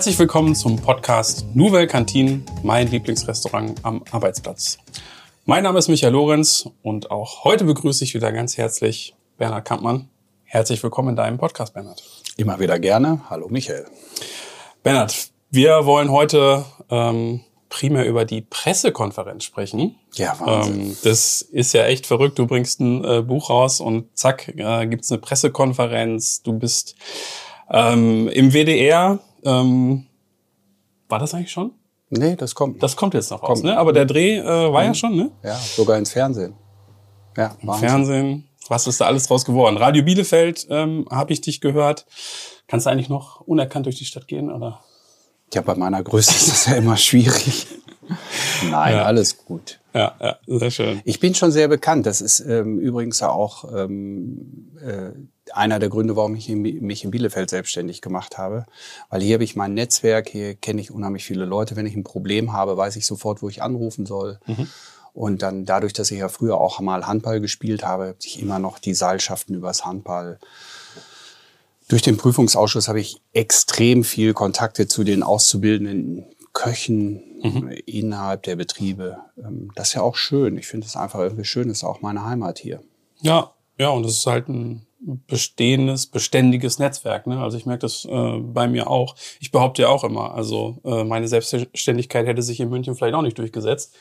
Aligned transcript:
Herzlich 0.00 0.18
willkommen 0.18 0.54
zum 0.54 0.76
Podcast 0.76 1.44
Nouvelle 1.52 1.86
Cantine, 1.86 2.40
mein 2.62 2.90
Lieblingsrestaurant 2.90 3.84
am 3.84 4.02
Arbeitsplatz. 4.10 4.78
Mein 5.44 5.62
Name 5.62 5.78
ist 5.78 5.88
Michael 5.88 6.14
Lorenz 6.14 6.70
und 6.82 7.10
auch 7.10 7.44
heute 7.44 7.64
begrüße 7.64 8.02
ich 8.04 8.14
wieder 8.14 8.32
ganz 8.32 8.56
herzlich 8.56 9.14
Bernhard 9.36 9.66
Kampmann. 9.66 10.08
Herzlich 10.44 10.82
willkommen 10.82 11.10
in 11.10 11.16
deinem 11.16 11.36
Podcast, 11.36 11.74
Bernhard. 11.74 12.02
Immer 12.38 12.58
wieder 12.60 12.78
gerne. 12.78 13.20
Hallo 13.28 13.48
Michael. 13.50 13.88
Bernhard, 14.82 15.28
wir 15.50 15.84
wollen 15.84 16.10
heute 16.10 16.64
ähm, 16.88 17.40
primär 17.68 18.06
über 18.06 18.24
die 18.24 18.40
Pressekonferenz 18.40 19.44
sprechen. 19.44 19.96
Ja, 20.14 20.34
Wahnsinn. 20.40 20.80
Ähm, 20.80 20.96
das 21.04 21.42
ist 21.42 21.74
ja 21.74 21.84
echt 21.84 22.06
verrückt. 22.06 22.38
Du 22.38 22.46
bringst 22.46 22.80
ein 22.80 23.04
äh, 23.04 23.20
Buch 23.20 23.50
raus 23.50 23.80
und 23.80 24.16
zack, 24.16 24.48
äh, 24.48 24.86
gibt's 24.86 25.12
eine 25.12 25.20
Pressekonferenz. 25.20 26.40
Du 26.42 26.54
bist 26.54 26.96
ähm, 27.70 28.28
im 28.28 28.54
WDR. 28.54 29.18
Ähm, 29.44 30.06
war 31.08 31.18
das 31.18 31.34
eigentlich 31.34 31.50
schon? 31.50 31.72
Nee, 32.10 32.36
das 32.36 32.54
kommt. 32.54 32.82
Das 32.82 32.96
kommt 32.96 33.14
jetzt 33.14 33.30
noch 33.30 33.42
raus, 33.42 33.62
ne? 33.62 33.76
Aber 33.76 33.92
der 33.92 34.04
Dreh 34.04 34.38
äh, 34.38 34.72
war 34.72 34.84
ja 34.84 34.94
schon, 34.94 35.16
ne? 35.16 35.30
Ja, 35.44 35.56
sogar 35.56 35.96
ins 35.96 36.10
Fernsehen. 36.10 36.54
Ja, 37.36 37.56
Im 37.60 37.72
Fernsehen. 37.74 38.48
Was 38.68 38.86
ist 38.86 39.00
da 39.00 39.06
alles 39.06 39.26
draus 39.26 39.44
geworden? 39.44 39.76
Radio 39.76 40.02
Bielefeld 40.02 40.66
ähm, 40.70 41.06
habe 41.10 41.32
ich 41.32 41.40
dich 41.40 41.60
gehört. 41.60 42.06
Kannst 42.66 42.86
du 42.86 42.90
eigentlich 42.90 43.08
noch 43.08 43.40
unerkannt 43.40 43.86
durch 43.86 43.96
die 43.96 44.04
Stadt 44.04 44.28
gehen, 44.28 44.50
oder? 44.50 44.80
Ja, 45.52 45.62
bei 45.62 45.74
meiner 45.74 46.02
Größe 46.02 46.30
ist 46.30 46.48
das 46.48 46.66
ja 46.66 46.74
immer 46.74 46.96
schwierig. 46.96 47.66
Nein, 48.68 48.94
ja. 48.94 49.04
alles 49.04 49.38
gut. 49.44 49.80
Ja, 49.92 50.14
ja, 50.20 50.38
sehr 50.46 50.70
schön. 50.70 51.00
Ich 51.04 51.20
bin 51.20 51.34
schon 51.34 51.50
sehr 51.50 51.68
bekannt. 51.68 52.06
Das 52.06 52.20
ist 52.20 52.40
ähm, 52.40 52.78
übrigens 52.78 53.22
auch 53.22 53.64
ähm, 53.74 54.70
äh, 54.80 55.10
einer 55.52 55.78
der 55.78 55.88
Gründe, 55.88 56.16
warum 56.16 56.36
ich 56.36 56.48
mich 56.48 57.04
in 57.04 57.10
Bielefeld 57.10 57.50
selbstständig 57.50 58.00
gemacht 58.00 58.38
habe. 58.38 58.66
Weil 59.08 59.22
hier 59.22 59.34
habe 59.34 59.44
ich 59.44 59.56
mein 59.56 59.74
Netzwerk, 59.74 60.28
hier 60.28 60.54
kenne 60.54 60.80
ich 60.80 60.90
unheimlich 60.90 61.24
viele 61.24 61.44
Leute. 61.44 61.76
Wenn 61.76 61.86
ich 61.86 61.96
ein 61.96 62.04
Problem 62.04 62.52
habe, 62.52 62.76
weiß 62.76 62.96
ich 62.96 63.06
sofort, 63.06 63.42
wo 63.42 63.48
ich 63.48 63.62
anrufen 63.62 64.06
soll. 64.06 64.38
Mhm. 64.46 64.68
Und 65.12 65.42
dann 65.42 65.64
dadurch, 65.64 65.92
dass 65.92 66.10
ich 66.12 66.20
ja 66.20 66.28
früher 66.28 66.58
auch 66.60 66.78
mal 66.80 67.06
Handball 67.06 67.40
gespielt 67.40 67.84
habe, 67.84 68.08
habe 68.08 68.16
ich 68.22 68.40
immer 68.40 68.60
noch 68.60 68.78
die 68.78 68.94
Seilschaften 68.94 69.56
übers 69.56 69.84
Handball 69.84 70.38
durch 71.90 72.02
den 72.02 72.16
Prüfungsausschuss 72.16 72.86
habe 72.86 73.00
ich 73.00 73.20
extrem 73.32 74.04
viel 74.04 74.32
Kontakte 74.32 74.86
zu 74.86 75.02
den 75.02 75.24
auszubildenden 75.24 76.24
Köchen 76.52 77.40
mhm. 77.42 77.70
innerhalb 77.86 78.42
der 78.42 78.56
Betriebe. 78.56 79.18
Ähm, 79.38 79.70
das 79.74 79.88
ist 79.88 79.94
ja 79.94 80.02
auch 80.02 80.16
schön. 80.16 80.56
Ich 80.56 80.66
finde 80.66 80.86
es 80.86 80.96
einfach 80.96 81.20
irgendwie 81.20 81.44
schön. 81.44 81.68
Das 81.68 81.78
ist 81.78 81.84
auch 81.84 82.00
meine 82.00 82.24
Heimat 82.24 82.58
hier. 82.58 82.82
Ja, 83.20 83.52
ja, 83.78 83.90
und 83.90 84.02
das 84.02 84.12
ist 84.12 84.26
halt 84.26 84.48
ein 84.48 84.86
bestehendes, 85.00 86.06
beständiges 86.06 86.78
Netzwerk. 86.78 87.26
Ne? 87.26 87.42
Also 87.42 87.56
ich 87.56 87.66
merke 87.66 87.80
das 87.80 88.04
äh, 88.04 88.38
bei 88.38 88.68
mir 88.68 88.88
auch. 88.88 89.14
Ich 89.40 89.50
behaupte 89.50 89.82
ja 89.82 89.88
auch 89.88 90.04
immer, 90.04 90.34
also 90.34 90.78
äh, 90.84 91.04
meine 91.04 91.28
Selbstständigkeit 91.28 92.26
hätte 92.26 92.42
sich 92.42 92.60
in 92.60 92.68
München 92.68 92.94
vielleicht 92.94 93.14
auch 93.14 93.22
nicht 93.22 93.38
durchgesetzt. 93.38 93.96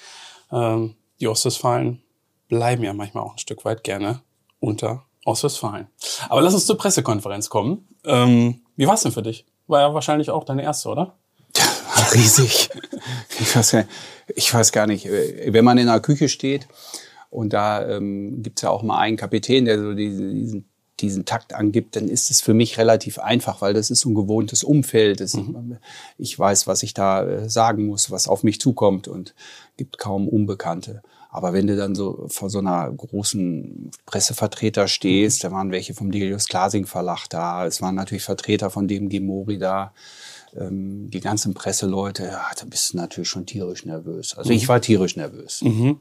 Ähm, 0.52 0.96
die 1.22 1.28
Ostwestfalen 1.28 2.02
bleiben 2.50 2.84
ja 2.84 2.94
manchmal 2.94 3.24
auch 3.24 3.34
ein 3.34 3.38
Stück 3.38 3.64
weit 3.64 3.84
gerne 3.84 4.22
unter 4.60 5.06
Ostwestfalen. 5.26 5.88
Aber 6.28 6.42
lass 6.42 6.54
uns 6.54 6.66
zur 6.66 6.78
Pressekonferenz 6.78 7.50
kommen. 7.50 7.88
Ähm, 8.04 8.62
wie 8.76 8.88
war 8.88 8.96
es 8.96 9.04
denn 9.04 9.12
für 9.12 9.22
dich? 9.22 9.46
War 9.68 9.82
ja 9.82 9.94
wahrscheinlich 9.94 10.32
auch 10.32 10.44
deine 10.44 10.64
erste, 10.64 10.90
oder? 10.90 11.18
Riesig. 12.14 12.70
Ich 13.40 13.56
weiß, 13.56 13.72
ja, 13.74 13.86
ich 14.36 14.54
weiß 14.54 14.72
gar 14.72 14.88
nicht. 14.88 15.08
Wenn 15.08 15.66
man 15.66 15.78
in 15.78 15.88
der 15.88 16.00
Küche 16.00 16.30
steht 16.30 16.68
und 17.30 17.54
da 17.54 17.88
ähm, 17.88 18.42
gibt 18.42 18.62
ja 18.62 18.70
auch 18.70 18.84
mal 18.84 19.00
einen 19.00 19.18
Kapitän, 19.18 19.66
der 19.66 19.80
so 19.80 19.94
diesen, 19.94 20.36
diesen, 20.36 20.70
diesen 21.00 21.26
Takt 21.26 21.54
angibt, 21.54 21.96
dann 21.96 22.08
ist 22.08 22.30
es 22.30 22.42
für 22.42 22.54
mich 22.54 22.78
relativ 22.78 23.20
einfach, 23.20 23.62
weil 23.62 23.74
das 23.74 23.90
ist 23.90 24.02
so 24.02 24.10
ein 24.10 24.16
gewohntes 24.16 24.64
Umfeld. 24.64 25.22
Mhm. 25.34 25.78
Ich 26.18 26.38
weiß, 26.38 26.68
was 26.68 26.84
ich 26.84 26.94
da 26.94 27.24
äh, 27.24 27.50
sagen 27.50 27.88
muss, 27.88 28.12
was 28.12 28.28
auf 28.28 28.44
mich 28.44 28.60
zukommt 28.60 29.08
und 29.08 29.34
gibt 29.80 29.98
kaum 29.98 30.28
Unbekannte. 30.28 31.02
Aber 31.32 31.54
wenn 31.54 31.68
du 31.68 31.78
dann 31.78 31.96
so 31.96 32.26
vor 32.28 32.50
so 32.50 32.60
einer 32.60 32.92
großen 32.92 33.92
Pressevertreter 34.06 34.88
stehst, 34.88 35.44
da 35.44 35.52
waren 35.52 35.72
welche 35.72 35.94
vom 35.94 36.12
Delius 36.12 36.48
Glasing 36.48 36.86
Verlag 36.86 37.28
da, 37.30 37.66
es 37.66 37.82
waren 37.82 37.96
natürlich 37.96 38.24
Vertreter 38.24 38.70
von 38.70 38.88
dem 38.88 39.08
Gimori 39.08 39.58
da, 39.58 39.94
ähm, 40.58 41.10
die 41.10 41.22
ganzen 41.22 41.54
Presseleute, 41.54 42.24
ja, 42.24 42.42
da 42.60 42.66
bist 42.66 42.94
du 42.94 42.98
natürlich 42.98 43.30
schon 43.30 43.46
tierisch 43.46 43.86
nervös. 43.86 44.36
Also 44.36 44.52
ich 44.52 44.64
mhm. 44.64 44.68
war 44.68 44.82
tierisch 44.82 45.16
nervös. 45.16 45.62
Mhm. 45.62 46.00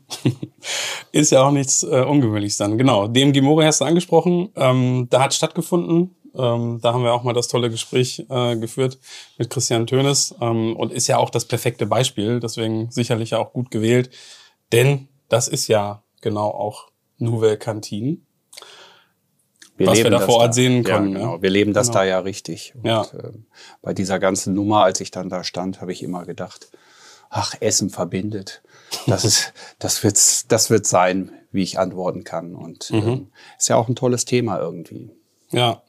Ist 1.12 1.30
ja 1.30 1.42
auch 1.42 1.52
nichts 1.52 1.84
äh, 1.84 2.02
Ungewöhnliches 2.02 2.56
dann. 2.56 2.78
Genau, 2.78 3.06
dem 3.06 3.32
Gimori 3.32 3.64
hast 3.64 3.80
du 3.80 3.84
angesprochen, 3.84 4.48
ähm, 4.56 5.06
da 5.10 5.22
hat 5.22 5.34
stattgefunden. 5.34 6.16
Ähm, 6.38 6.78
da 6.80 6.92
haben 6.92 7.02
wir 7.02 7.12
auch 7.12 7.24
mal 7.24 7.32
das 7.32 7.48
tolle 7.48 7.68
Gespräch 7.68 8.24
äh, 8.30 8.56
geführt 8.56 8.98
mit 9.36 9.50
Christian 9.50 9.86
Tönes 9.86 10.34
ähm, 10.40 10.76
und 10.76 10.92
ist 10.92 11.08
ja 11.08 11.18
auch 11.18 11.30
das 11.30 11.44
perfekte 11.44 11.86
Beispiel, 11.86 12.40
deswegen 12.40 12.90
sicherlich 12.90 13.34
auch 13.34 13.52
gut 13.52 13.70
gewählt. 13.70 14.10
Denn 14.72 15.08
das 15.28 15.48
ist 15.48 15.68
ja 15.68 16.02
genau 16.20 16.48
auch 16.48 16.88
Nouvelle 17.18 17.58
Cantine. 17.58 18.18
Wir 19.76 19.86
was 19.86 19.98
wir 19.98 20.10
da 20.10 20.20
vor 20.20 20.36
Ort 20.36 20.48
da, 20.48 20.52
sehen 20.52 20.82
können. 20.82 21.12
Ja, 21.12 21.18
genau. 21.18 21.42
Wir 21.42 21.50
leben 21.50 21.72
das 21.72 21.88
genau. 21.88 22.00
da 22.00 22.04
ja 22.04 22.18
richtig. 22.20 22.74
Und, 22.76 22.86
ja. 22.86 23.02
Äh, 23.02 23.32
bei 23.80 23.94
dieser 23.94 24.18
ganzen 24.18 24.54
Nummer, 24.54 24.82
als 24.82 25.00
ich 25.00 25.10
dann 25.10 25.28
da 25.28 25.44
stand, 25.44 25.80
habe 25.80 25.92
ich 25.92 26.02
immer 26.02 26.24
gedacht, 26.24 26.70
ach, 27.30 27.54
Essen 27.60 27.90
verbindet. 27.90 28.62
Das 29.06 29.24
ist, 29.24 29.52
das 29.78 30.02
wird's, 30.02 30.46
das 30.48 30.70
wird 30.70 30.86
sein, 30.86 31.32
wie 31.52 31.62
ich 31.62 31.78
antworten 31.78 32.24
kann. 32.24 32.54
Und 32.54 32.90
mhm. 32.90 32.98
ähm, 32.98 33.32
ist 33.56 33.68
ja 33.68 33.76
auch 33.76 33.88
ein 33.88 33.96
tolles 33.96 34.24
Thema 34.24 34.58
irgendwie. 34.58 35.12
Ja. 35.52 35.82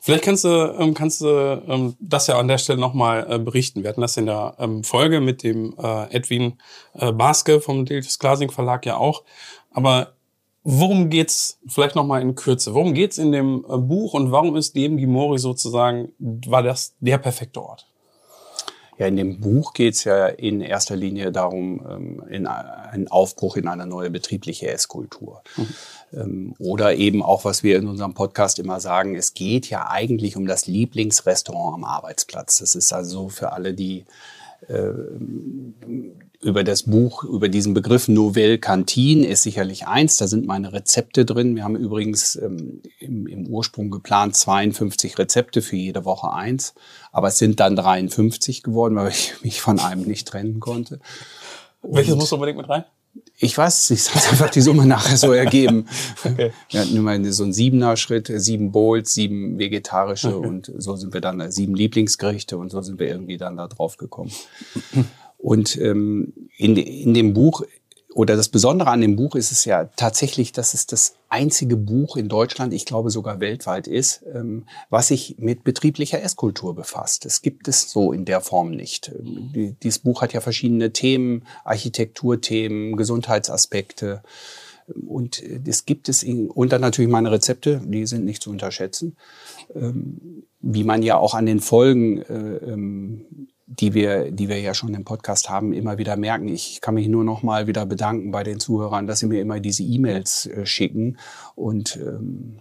Vielleicht 0.00 0.24
kannst 0.24 0.44
du, 0.44 0.48
ähm, 0.48 0.94
kannst 0.94 1.20
du 1.20 1.26
ähm, 1.26 1.96
das 2.00 2.28
ja 2.28 2.38
an 2.38 2.48
der 2.48 2.58
Stelle 2.58 2.80
nochmal 2.80 3.26
äh, 3.28 3.38
berichten. 3.38 3.82
Wir 3.82 3.90
hatten 3.90 4.00
das 4.00 4.16
in 4.16 4.26
der 4.26 4.54
ähm, 4.58 4.84
Folge 4.84 5.20
mit 5.20 5.42
dem 5.42 5.74
äh, 5.78 6.14
Edwin 6.14 6.58
äh, 6.94 7.12
Baske 7.12 7.60
vom 7.60 7.84
Delius 7.84 8.18
Glasing 8.18 8.50
Verlag 8.50 8.86
ja 8.86 8.96
auch. 8.96 9.24
Aber 9.70 10.14
worum 10.62 11.10
geht's 11.10 11.60
vielleicht 11.66 11.94
nochmal 11.94 12.22
in 12.22 12.34
Kürze? 12.34 12.74
Worum 12.74 12.94
geht's 12.94 13.18
in 13.18 13.32
dem 13.32 13.64
äh, 13.68 13.76
Buch 13.76 14.14
und 14.14 14.32
warum 14.32 14.56
ist 14.56 14.76
dem 14.76 14.96
Gimori 14.96 15.38
sozusagen, 15.38 16.12
war 16.18 16.62
das 16.62 16.94
der 17.00 17.18
perfekte 17.18 17.62
Ort? 17.62 17.87
Ja, 18.98 19.06
in 19.06 19.16
dem 19.16 19.40
Buch 19.40 19.74
geht's 19.74 20.04
ja 20.04 20.26
in 20.26 20.60
erster 20.60 20.96
Linie 20.96 21.30
darum, 21.30 21.86
ähm, 21.88 22.22
in 22.28 22.46
einen 22.46 23.08
Aufbruch 23.08 23.56
in 23.56 23.68
eine 23.68 23.86
neue 23.86 24.10
betriebliche 24.10 24.68
Esskultur. 24.68 25.42
Mhm. 25.56 25.66
Ähm, 26.12 26.54
oder 26.58 26.96
eben 26.96 27.22
auch, 27.22 27.44
was 27.44 27.62
wir 27.62 27.76
in 27.78 27.86
unserem 27.86 28.14
Podcast 28.14 28.58
immer 28.58 28.80
sagen, 28.80 29.14
es 29.14 29.34
geht 29.34 29.70
ja 29.70 29.88
eigentlich 29.88 30.36
um 30.36 30.46
das 30.46 30.66
Lieblingsrestaurant 30.66 31.74
am 31.74 31.84
Arbeitsplatz. 31.84 32.58
Das 32.58 32.74
ist 32.74 32.92
also 32.92 33.28
für 33.28 33.52
alle, 33.52 33.72
die 33.72 34.04
äh, 34.66 34.90
über 36.40 36.62
das 36.62 36.84
Buch, 36.84 37.24
über 37.24 37.48
diesen 37.48 37.74
Begriff 37.74 38.06
Nouvelle 38.06 38.58
Cantine 38.58 39.26
ist 39.26 39.42
sicherlich 39.42 39.88
eins. 39.88 40.16
Da 40.16 40.28
sind 40.28 40.46
meine 40.46 40.72
Rezepte 40.72 41.24
drin. 41.24 41.56
Wir 41.56 41.64
haben 41.64 41.74
übrigens 41.74 42.36
ähm, 42.36 42.80
im, 43.00 43.26
im, 43.26 43.48
Ursprung 43.48 43.90
geplant 43.90 44.36
52 44.36 45.18
Rezepte 45.18 45.62
für 45.62 45.76
jede 45.76 46.04
Woche 46.04 46.32
eins. 46.32 46.74
Aber 47.10 47.28
es 47.28 47.38
sind 47.38 47.58
dann 47.58 47.74
53 47.74 48.62
geworden, 48.62 48.94
weil 48.94 49.10
ich 49.10 49.34
mich 49.42 49.60
von 49.60 49.80
einem 49.80 50.02
nicht 50.02 50.28
trennen 50.28 50.60
konnte. 50.60 51.00
Welches 51.82 52.14
muss 52.14 52.32
unbedingt 52.32 52.58
mit 52.58 52.68
rein? 52.68 52.84
Ich 53.40 53.56
weiß 53.56 53.90
nicht, 53.90 54.00
es 54.00 54.14
hat 54.14 54.30
einfach 54.30 54.50
die 54.50 54.60
Summe 54.60 54.86
nachher 54.86 55.16
so 55.16 55.32
ergeben. 55.32 55.86
okay. 56.24 56.52
Wir 56.70 56.80
hatten 56.80 56.96
immer 56.96 57.32
so 57.32 57.42
einen 57.42 57.52
siebener 57.52 57.96
Schritt, 57.96 58.30
sieben 58.32 58.70
Bowls, 58.70 59.12
sieben 59.12 59.58
vegetarische 59.58 60.36
okay. 60.36 60.46
und 60.48 60.72
so 60.76 60.94
sind 60.94 61.14
wir 61.14 61.20
dann, 61.20 61.40
äh, 61.40 61.50
sieben 61.50 61.74
Lieblingsgerichte 61.74 62.56
und 62.58 62.70
so 62.70 62.80
sind 62.80 63.00
wir 63.00 63.08
irgendwie 63.08 63.38
dann 63.38 63.56
da 63.56 63.66
drauf 63.66 63.96
gekommen. 63.96 64.30
Und 65.38 65.76
ähm, 65.76 66.32
in, 66.56 66.76
in 66.76 67.14
dem 67.14 67.32
Buch 67.32 67.62
oder 68.18 68.34
das 68.34 68.48
Besondere 68.48 68.90
an 68.90 69.00
dem 69.00 69.14
Buch 69.14 69.36
ist 69.36 69.52
es 69.52 69.64
ja 69.64 69.84
tatsächlich, 69.84 70.50
dass 70.50 70.74
es 70.74 70.86
das 70.86 71.14
einzige 71.28 71.76
Buch 71.76 72.16
in 72.16 72.28
Deutschland, 72.28 72.72
ich 72.72 72.84
glaube 72.84 73.10
sogar 73.10 73.38
weltweit 73.38 73.86
ist, 73.86 74.24
ähm, 74.34 74.66
was 74.90 75.08
sich 75.08 75.36
mit 75.38 75.62
betrieblicher 75.62 76.20
Esskultur 76.20 76.74
befasst. 76.74 77.26
Es 77.26 77.42
gibt 77.42 77.68
es 77.68 77.90
so 77.90 78.12
in 78.12 78.24
der 78.24 78.40
Form 78.40 78.72
nicht. 78.72 79.12
Ähm, 79.14 79.76
dieses 79.82 80.00
Buch 80.00 80.20
hat 80.20 80.32
ja 80.32 80.40
verschiedene 80.40 80.92
Themen, 80.92 81.44
Architekturthemen, 81.64 82.96
Gesundheitsaspekte. 82.96 84.22
Und 85.06 85.42
das 85.64 85.84
gibt 85.84 86.08
es, 86.08 86.24
in, 86.24 86.50
und 86.50 86.72
dann 86.72 86.80
natürlich 86.80 87.10
meine 87.10 87.30
Rezepte, 87.30 87.80
die 87.84 88.06
sind 88.06 88.24
nicht 88.24 88.42
zu 88.42 88.50
unterschätzen. 88.50 89.16
Ähm, 89.76 90.44
wie 90.60 90.82
man 90.82 91.02
ja 91.04 91.18
auch 91.18 91.34
an 91.34 91.46
den 91.46 91.60
Folgen 91.60 92.22
äh, 92.22 92.56
die 93.68 93.92
wir, 93.92 94.30
die 94.30 94.48
wir 94.48 94.58
ja 94.60 94.72
schon 94.72 94.94
im 94.94 95.04
Podcast 95.04 95.50
haben, 95.50 95.74
immer 95.74 95.98
wieder 95.98 96.16
merken. 96.16 96.48
Ich 96.48 96.80
kann 96.80 96.94
mich 96.94 97.06
nur 97.06 97.22
noch 97.22 97.42
mal 97.42 97.66
wieder 97.66 97.84
bedanken 97.84 98.30
bei 98.30 98.42
den 98.42 98.60
Zuhörern, 98.60 99.06
dass 99.06 99.18
sie 99.18 99.26
mir 99.26 99.42
immer 99.42 99.60
diese 99.60 99.82
E-Mails 99.82 100.46
äh, 100.46 100.64
schicken. 100.64 101.18
Und 101.54 101.96
ähm, 101.96 102.60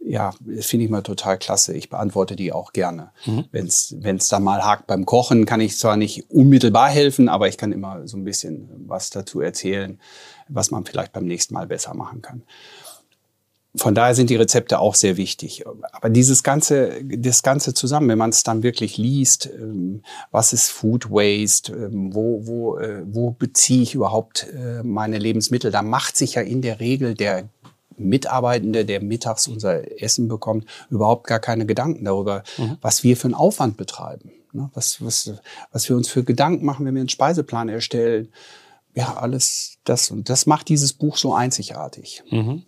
ja, 0.00 0.32
finde 0.60 0.86
ich 0.86 0.90
mal 0.90 1.02
total 1.02 1.36
klasse. 1.36 1.74
Ich 1.74 1.90
beantworte 1.90 2.36
die 2.36 2.52
auch 2.52 2.72
gerne. 2.72 3.10
Mhm. 3.26 3.44
Wenn 3.50 3.66
es 3.66 4.28
da 4.28 4.40
mal 4.40 4.64
hakt 4.64 4.86
beim 4.86 5.04
Kochen, 5.04 5.44
kann 5.44 5.60
ich 5.60 5.76
zwar 5.76 5.96
nicht 5.96 6.30
unmittelbar 6.30 6.88
helfen, 6.88 7.28
aber 7.28 7.48
ich 7.48 7.58
kann 7.58 7.72
immer 7.72 8.06
so 8.08 8.16
ein 8.16 8.24
bisschen 8.24 8.68
was 8.86 9.10
dazu 9.10 9.40
erzählen, 9.40 10.00
was 10.48 10.70
man 10.70 10.86
vielleicht 10.86 11.12
beim 11.12 11.26
nächsten 11.26 11.54
Mal 11.54 11.66
besser 11.66 11.92
machen 11.94 12.22
kann. 12.22 12.42
Von 13.76 13.94
daher 13.94 14.14
sind 14.14 14.30
die 14.30 14.36
Rezepte 14.36 14.78
auch 14.78 14.94
sehr 14.94 15.16
wichtig. 15.16 15.64
Aber 15.92 16.10
dieses 16.10 16.42
ganze, 16.42 17.02
das 17.04 17.42
ganze 17.42 17.74
zusammen, 17.74 18.08
wenn 18.08 18.18
man 18.18 18.30
es 18.30 18.42
dann 18.42 18.62
wirklich 18.62 18.96
liest, 18.96 19.46
ähm, 19.46 20.02
was 20.30 20.52
ist 20.52 20.70
Food 20.70 21.10
Waste, 21.10 21.72
ähm, 21.72 22.14
wo, 22.14 22.46
wo, 22.46 22.78
äh, 22.78 23.02
wo 23.06 23.30
beziehe 23.30 23.82
ich 23.82 23.94
überhaupt 23.94 24.46
äh, 24.52 24.82
meine 24.82 25.18
Lebensmittel, 25.18 25.70
da 25.70 25.82
macht 25.82 26.16
sich 26.16 26.34
ja 26.34 26.42
in 26.42 26.62
der 26.62 26.80
Regel 26.80 27.14
der 27.14 27.48
Mitarbeitende, 27.98 28.84
der 28.84 29.02
mittags 29.02 29.48
unser 29.48 30.02
Essen 30.02 30.28
bekommt, 30.28 30.66
überhaupt 30.90 31.26
gar 31.26 31.40
keine 31.40 31.66
Gedanken 31.66 32.04
darüber, 32.04 32.42
mhm. 32.58 32.78
was 32.80 33.02
wir 33.02 33.16
für 33.16 33.28
einen 33.28 33.34
Aufwand 33.34 33.76
betreiben. 33.76 34.32
Ne? 34.52 34.70
Was, 34.74 35.02
was, 35.04 35.32
was 35.72 35.88
wir 35.88 35.96
uns 35.96 36.08
für 36.08 36.24
Gedanken 36.24 36.64
machen, 36.64 36.86
wenn 36.86 36.94
wir 36.94 37.00
einen 37.00 37.08
Speiseplan 37.08 37.68
erstellen. 37.68 38.32
Ja, 38.94 39.16
alles 39.16 39.78
das. 39.84 40.10
Und 40.10 40.28
das 40.30 40.46
macht 40.46 40.68
dieses 40.68 40.92
Buch 40.92 41.16
so 41.16 41.34
einzigartig. 41.34 42.22
Mhm. 42.30 42.64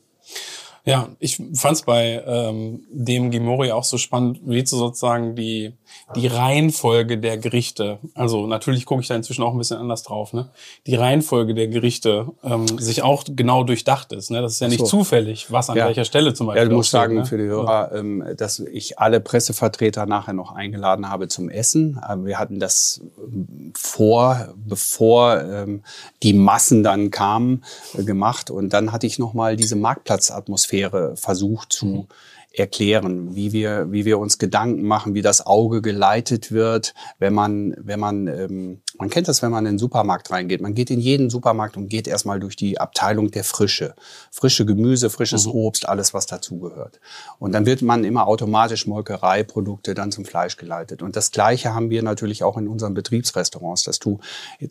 Ja, 0.88 1.10
ich 1.18 1.36
fand 1.52 1.76
es 1.76 1.82
bei 1.82 2.22
ähm, 2.26 2.80
dem 2.90 3.30
Gimori 3.30 3.72
auch 3.72 3.84
so 3.84 3.98
spannend, 3.98 4.40
wie 4.46 4.64
zu 4.64 4.78
sozusagen 4.78 5.36
die, 5.36 5.74
die 6.16 6.26
Reihenfolge 6.26 7.18
der 7.18 7.36
Gerichte, 7.36 7.98
also 8.14 8.46
natürlich 8.46 8.86
gucke 8.86 9.02
ich 9.02 9.08
da 9.08 9.14
inzwischen 9.14 9.42
auch 9.42 9.52
ein 9.52 9.58
bisschen 9.58 9.76
anders 9.76 10.02
drauf, 10.02 10.32
ne? 10.32 10.48
Die 10.86 10.94
Reihenfolge 10.94 11.54
der 11.54 11.68
Gerichte 11.68 12.28
ähm, 12.42 12.66
sich 12.78 13.02
auch 13.02 13.24
genau 13.26 13.64
durchdacht 13.64 14.12
ist. 14.12 14.30
Ne? 14.30 14.40
Das 14.40 14.52
ist 14.52 14.60
ja 14.60 14.68
nicht 14.68 14.78
so. 14.78 14.86
zufällig, 14.86 15.52
was 15.52 15.68
an 15.68 15.76
ja. 15.76 15.84
welcher 15.84 16.06
Stelle 16.06 16.32
zum 16.32 16.46
Beispiel. 16.46 16.62
Ja, 16.62 16.68
du 16.70 16.76
musst 16.76 16.90
sagen 16.90 17.16
ne? 17.16 17.26
für 17.26 17.36
die 17.36 17.44
Hörer, 17.44 17.90
ja. 17.92 17.98
ähm, 17.98 18.24
dass 18.38 18.60
ich 18.60 18.98
alle 18.98 19.20
Pressevertreter 19.20 20.06
nachher 20.06 20.32
noch 20.32 20.52
eingeladen 20.52 21.10
habe 21.10 21.28
zum 21.28 21.50
Essen. 21.50 21.98
Aber 22.00 22.24
wir 22.24 22.38
hatten 22.38 22.60
das 22.60 23.02
ähm, 23.18 23.74
vor, 23.76 24.54
bevor 24.56 25.42
ähm, 25.42 25.82
die 26.22 26.32
Massen 26.32 26.82
dann 26.82 27.10
kamen, 27.10 27.62
äh, 27.92 28.04
gemacht. 28.04 28.50
Und 28.50 28.72
dann 28.72 28.92
hatte 28.92 29.06
ich 29.06 29.18
noch 29.18 29.34
mal 29.34 29.54
diese 29.54 29.76
Marktplatzatmosphäre 29.76 30.77
versucht 31.14 31.72
zu 31.72 31.86
mhm. 31.86 32.06
erklären, 32.52 33.34
wie 33.34 33.52
wir, 33.52 33.90
wie 33.90 34.04
wir 34.04 34.18
uns 34.18 34.38
Gedanken 34.38 34.82
machen, 34.82 35.14
wie 35.14 35.22
das 35.22 35.46
Auge 35.46 35.82
geleitet 35.82 36.52
wird, 36.52 36.94
wenn 37.18 37.34
man, 37.34 37.74
wenn 37.78 38.00
man, 38.00 38.26
ähm, 38.26 38.80
man 38.98 39.10
kennt 39.10 39.28
das, 39.28 39.42
wenn 39.42 39.50
man 39.50 39.64
in 39.64 39.74
den 39.74 39.78
Supermarkt 39.78 40.30
reingeht. 40.30 40.60
Man 40.60 40.74
geht 40.74 40.90
in 40.90 40.98
jeden 40.98 41.30
Supermarkt 41.30 41.76
und 41.76 41.88
geht 41.88 42.08
erstmal 42.08 42.40
durch 42.40 42.56
die 42.56 42.80
Abteilung 42.80 43.30
der 43.30 43.44
Frische. 43.44 43.94
Frische 44.30 44.66
Gemüse, 44.66 45.08
frisches 45.08 45.46
mhm. 45.46 45.52
Obst, 45.52 45.88
alles, 45.88 46.14
was 46.14 46.26
dazugehört. 46.26 46.98
Und 47.38 47.52
dann 47.52 47.64
wird 47.64 47.80
man 47.82 48.02
immer 48.02 48.26
automatisch 48.26 48.86
Molkereiprodukte 48.86 49.94
dann 49.94 50.10
zum 50.10 50.24
Fleisch 50.24 50.56
geleitet. 50.56 51.02
Und 51.02 51.14
das 51.14 51.30
Gleiche 51.30 51.74
haben 51.74 51.90
wir 51.90 52.02
natürlich 52.02 52.42
auch 52.42 52.56
in 52.56 52.66
unseren 52.66 52.94
Betriebsrestaurants, 52.94 53.84
dass 53.84 54.00
du 54.00 54.18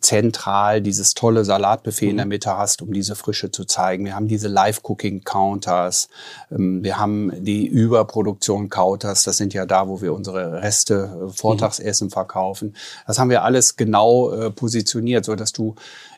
zentral 0.00 0.82
dieses 0.82 1.14
tolle 1.14 1.44
Salatbuffet 1.44 2.06
mhm. 2.06 2.10
in 2.10 2.16
der 2.18 2.26
mhm. 2.26 2.30
Mitte 2.30 2.56
hast, 2.58 2.82
um 2.82 2.92
diese 2.92 3.16
Frische 3.16 3.50
zu 3.50 3.64
zeigen. 3.64 4.04
Wir 4.04 4.14
haben 4.14 4.28
diese 4.28 4.48
Live-Cooking-Counters. 4.48 6.10
Ähm, 6.50 6.84
wir 6.84 6.98
haben 6.98 7.32
die 7.44 7.66
Überproduktion 7.66 8.68
Kauters, 8.68 9.24
das 9.24 9.38
sind 9.38 9.54
ja 9.54 9.64
da, 9.64 9.88
wo 9.88 10.02
wir 10.02 10.12
unsere 10.12 10.62
Reste 10.62 11.28
äh, 11.28 11.32
Vortagsessen 11.32 12.10
verkaufen. 12.10 12.74
Das 13.06 13.18
haben 13.18 13.30
wir 13.30 13.42
alles 13.42 13.76
genau 13.76 14.17
äh, 14.26 14.50
positioniert, 14.50 15.24
so 15.24 15.34
dass 15.34 15.52
du 15.52 15.74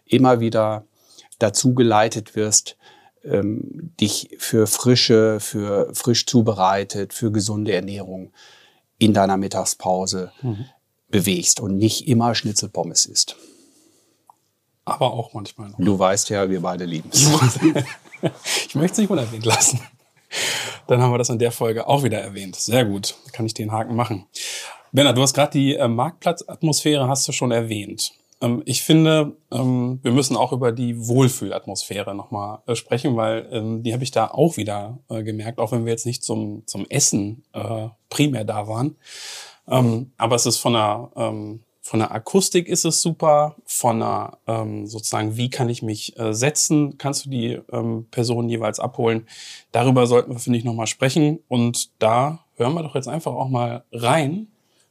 immer 0.06 0.40
wieder 0.40 0.84
dazu 1.38 1.74
geleitet 1.74 2.36
wirst, 2.36 2.76
ähm, 3.24 3.92
dich 4.00 4.30
für 4.38 4.66
frische, 4.66 5.40
für 5.40 5.94
frisch 5.94 6.26
zubereitet, 6.26 7.12
für 7.12 7.30
gesunde 7.30 7.72
Ernährung 7.72 8.32
in 8.98 9.14
deiner 9.14 9.36
Mittagspause 9.36 10.32
mhm. 10.42 10.66
bewegst 11.08 11.60
und 11.60 11.76
nicht 11.76 12.08
immer 12.08 12.34
Schnitzelpommes 12.34 13.06
isst. 13.06 13.36
Aber 14.84 15.12
auch 15.12 15.34
manchmal 15.34 15.70
noch. 15.70 15.78
Du 15.78 15.98
weißt 15.98 16.30
ja, 16.30 16.48
wir 16.48 16.60
beide 16.60 16.84
lieben 16.84 17.10
es. 17.12 17.28
ich 18.66 18.74
möchte 18.74 18.92
es 18.92 18.98
nicht 18.98 19.10
unerwähnt 19.10 19.44
lassen. 19.44 19.80
Dann 20.86 21.00
haben 21.00 21.12
wir 21.12 21.18
das 21.18 21.28
in 21.28 21.38
der 21.38 21.52
Folge 21.52 21.86
auch 21.86 22.02
wieder 22.02 22.18
erwähnt. 22.18 22.56
Sehr 22.56 22.84
gut, 22.84 23.14
kann 23.32 23.46
ich 23.46 23.54
den 23.54 23.72
Haken 23.72 23.94
machen. 23.94 24.26
Bernhard, 24.92 25.16
du 25.16 25.22
hast 25.22 25.34
gerade 25.34 25.52
die 25.52 25.76
äh, 25.76 25.86
Marktplatzatmosphäre 25.86 27.06
hast 27.06 27.26
du 27.28 27.32
schon 27.32 27.52
erwähnt. 27.52 28.12
Ähm, 28.40 28.62
ich 28.64 28.82
finde, 28.82 29.36
ähm, 29.52 30.00
wir 30.02 30.12
müssen 30.12 30.36
auch 30.36 30.52
über 30.52 30.72
die 30.72 31.06
Wohlfühlatmosphäre 31.06 32.14
nochmal 32.14 32.58
äh, 32.66 32.74
sprechen, 32.74 33.16
weil 33.16 33.48
ähm, 33.52 33.82
die 33.82 33.92
habe 33.92 34.02
ich 34.02 34.10
da 34.10 34.26
auch 34.26 34.56
wieder 34.56 34.98
äh, 35.08 35.22
gemerkt, 35.22 35.58
auch 35.60 35.70
wenn 35.72 35.84
wir 35.84 35.92
jetzt 35.92 36.06
nicht 36.06 36.24
zum, 36.24 36.66
zum 36.66 36.86
Essen 36.88 37.44
äh, 37.52 37.88
primär 38.08 38.44
da 38.44 38.66
waren. 38.66 38.96
Ähm, 39.68 40.10
aber 40.16 40.34
es 40.34 40.46
ist 40.46 40.58
von 40.58 40.72
der 40.72 41.10
ähm, 41.14 41.60
von 41.82 41.98
der 41.98 42.12
Akustik 42.12 42.68
ist 42.68 42.84
es 42.84 43.02
super, 43.02 43.56
von 43.64 43.98
der 43.98 44.38
ähm, 44.46 44.86
sozusagen, 44.86 45.36
wie 45.36 45.50
kann 45.50 45.68
ich 45.68 45.82
mich 45.82 46.16
äh, 46.20 46.32
setzen, 46.32 46.98
kannst 46.98 47.26
du 47.26 47.30
die 47.30 47.58
ähm, 47.72 48.06
Personen 48.12 48.48
jeweils 48.48 48.78
abholen. 48.78 49.26
Darüber 49.72 50.06
sollten 50.06 50.30
wir, 50.30 50.38
finde 50.38 50.58
ich, 50.58 50.64
nochmal 50.64 50.86
sprechen. 50.86 51.40
Und 51.48 51.90
da 52.00 52.44
hören 52.54 52.74
wir 52.74 52.84
doch 52.84 52.94
jetzt 52.94 53.08
einfach 53.08 53.32
auch 53.32 53.48
mal 53.48 53.82
rein, 53.90 54.46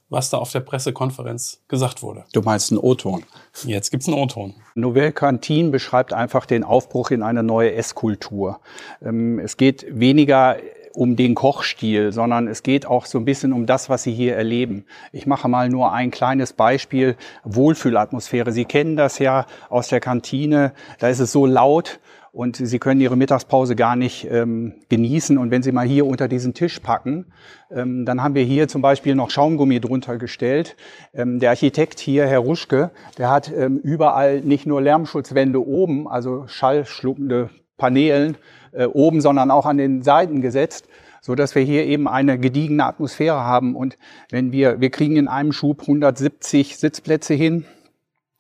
was 0.09 0.29
da 0.29 0.38
auf 0.38 0.51
der 0.51 0.61
Pressekonferenz 0.61 1.61
gesagt 1.67 2.01
wurde. 2.01 2.25
Du 2.33 2.41
meinst 2.41 2.71
einen 2.71 2.79
O-Ton? 2.79 3.23
Jetzt 3.65 3.91
gibt's 3.91 4.07
einen 4.07 4.17
O-Ton. 4.17 4.56
Nouvelle 4.75 5.11
Cantine 5.11 5.69
beschreibt 5.69 6.13
einfach 6.13 6.45
den 6.45 6.63
Aufbruch 6.63 7.11
in 7.11 7.21
eine 7.21 7.44
neue 7.44 7.73
Esskultur. 7.73 8.59
Ähm, 9.01 9.39
es 9.39 9.57
geht 9.57 9.85
weniger 9.89 10.57
um 10.94 11.15
den 11.15 11.35
Kochstil, 11.35 12.11
sondern 12.11 12.47
es 12.47 12.63
geht 12.63 12.85
auch 12.85 13.06
so 13.06 13.19
ein 13.19 13.25
bisschen 13.25 13.53
um 13.53 13.65
das, 13.65 13.89
was 13.89 14.03
Sie 14.03 14.13
hier 14.13 14.35
erleben. 14.35 14.85
Ich 15.11 15.27
mache 15.27 15.47
mal 15.47 15.69
nur 15.69 15.94
ein 15.94 16.11
kleines 16.11 16.53
Beispiel. 16.53 17.15
Wohlfühlatmosphäre. 17.44 18.51
Sie 18.51 18.65
kennen 18.65 18.95
das 18.95 19.19
ja 19.19 19.45
aus 19.69 19.89
der 19.89 20.00
Kantine. 20.00 20.73
Da 20.97 21.09
ist 21.09 21.19
es 21.19 21.31
so 21.31 21.45
laut 21.45 22.00
und 22.31 22.57
Sie 22.57 22.79
können 22.79 23.01
Ihre 23.01 23.17
Mittagspause 23.17 23.75
gar 23.75 23.95
nicht 23.95 24.27
ähm, 24.29 24.73
genießen. 24.89 25.37
Und 25.37 25.51
wenn 25.51 25.63
Sie 25.63 25.71
mal 25.71 25.87
hier 25.87 26.05
unter 26.05 26.27
diesen 26.27 26.53
Tisch 26.53 26.79
packen, 26.79 27.25
ähm, 27.71 28.05
dann 28.05 28.21
haben 28.21 28.35
wir 28.35 28.43
hier 28.43 28.67
zum 28.67 28.81
Beispiel 28.81 29.15
noch 29.15 29.29
Schaumgummi 29.31 29.79
drunter 29.79 30.17
gestellt. 30.17 30.75
Ähm, 31.13 31.39
der 31.39 31.49
Architekt 31.51 31.99
hier, 31.99 32.27
Herr 32.27 32.39
Ruschke, 32.39 32.91
der 33.17 33.29
hat 33.31 33.51
ähm, 33.51 33.79
überall 33.79 34.41
nicht 34.41 34.65
nur 34.65 34.81
Lärmschutzwände 34.81 35.65
oben, 35.65 36.07
also 36.07 36.45
schallschluckende 36.47 37.49
Paneelen, 37.77 38.37
äh, 38.71 38.85
oben, 38.85 39.21
sondern 39.21 39.49
auch 39.49 39.65
an 39.65 39.77
den 39.77 40.03
Seiten 40.03 40.41
gesetzt, 40.41 40.87
so 41.21 41.33
dass 41.33 41.55
wir 41.55 41.63
hier 41.63 41.85
eben 41.85 42.07
eine 42.07 42.37
gediegene 42.37 42.85
Atmosphäre 42.85 43.39
haben. 43.39 43.75
Und 43.75 43.97
wenn 44.29 44.51
wir, 44.51 44.79
wir 44.79 44.91
kriegen 44.91 45.15
in 45.15 45.27
einem 45.27 45.51
Schub 45.51 45.81
170 45.81 46.77
Sitzplätze 46.77 47.33
hin. 47.33 47.65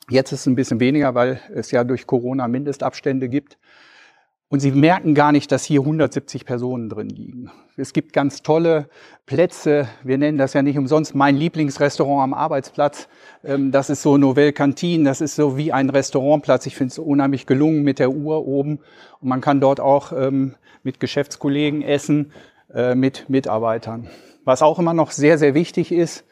Jetzt 0.09 0.31
ist 0.31 0.41
es 0.41 0.45
ein 0.47 0.55
bisschen 0.55 0.79
weniger, 0.79 1.13
weil 1.13 1.39
es 1.53 1.71
ja 1.71 1.83
durch 1.83 2.07
Corona 2.07 2.47
Mindestabstände 2.47 3.29
gibt. 3.29 3.57
Und 4.51 4.61
sie 4.61 4.71
merken 4.71 5.13
gar 5.13 5.31
nicht, 5.31 5.51
dass 5.51 5.63
hier 5.63 5.81
170 5.81 6.43
Personen 6.43 6.89
drin 6.89 7.09
liegen. 7.09 7.51
Es 7.77 7.93
gibt 7.93 8.13
ganz 8.13 8.41
tolle 8.41 8.89
Plätze. 9.27 9.87
Wir 10.03 10.17
nennen 10.17 10.39
das 10.39 10.53
ja 10.53 10.63
nicht 10.63 10.79
umsonst 10.79 11.13
mein 11.13 11.35
Lieblingsrestaurant 11.35 12.23
am 12.23 12.33
Arbeitsplatz. 12.33 13.07
Ähm, 13.43 13.71
das 13.71 13.91
ist 13.91 14.01
so 14.01 14.17
Novelle 14.17 14.51
Cantine. 14.51 15.03
Das 15.03 15.21
ist 15.21 15.35
so 15.35 15.55
wie 15.55 15.71
ein 15.71 15.91
Restaurantplatz. 15.91 16.65
Ich 16.65 16.75
finde 16.75 16.91
es 16.91 16.97
unheimlich 16.97 17.45
gelungen 17.45 17.83
mit 17.83 17.99
der 17.99 18.09
Uhr 18.09 18.47
oben. 18.47 18.79
Und 19.21 19.29
man 19.29 19.41
kann 19.41 19.61
dort 19.61 19.79
auch 19.79 20.11
ähm, 20.13 20.55
mit 20.81 20.99
Geschäftskollegen 20.99 21.83
essen, 21.83 22.31
äh, 22.73 22.95
mit 22.95 23.29
Mitarbeitern. 23.29 24.09
Was 24.45 24.63
auch 24.63 24.79
immer 24.79 24.95
noch 24.95 25.11
sehr, 25.11 25.37
sehr 25.37 25.53
wichtig 25.53 25.91
ist, 25.91 26.25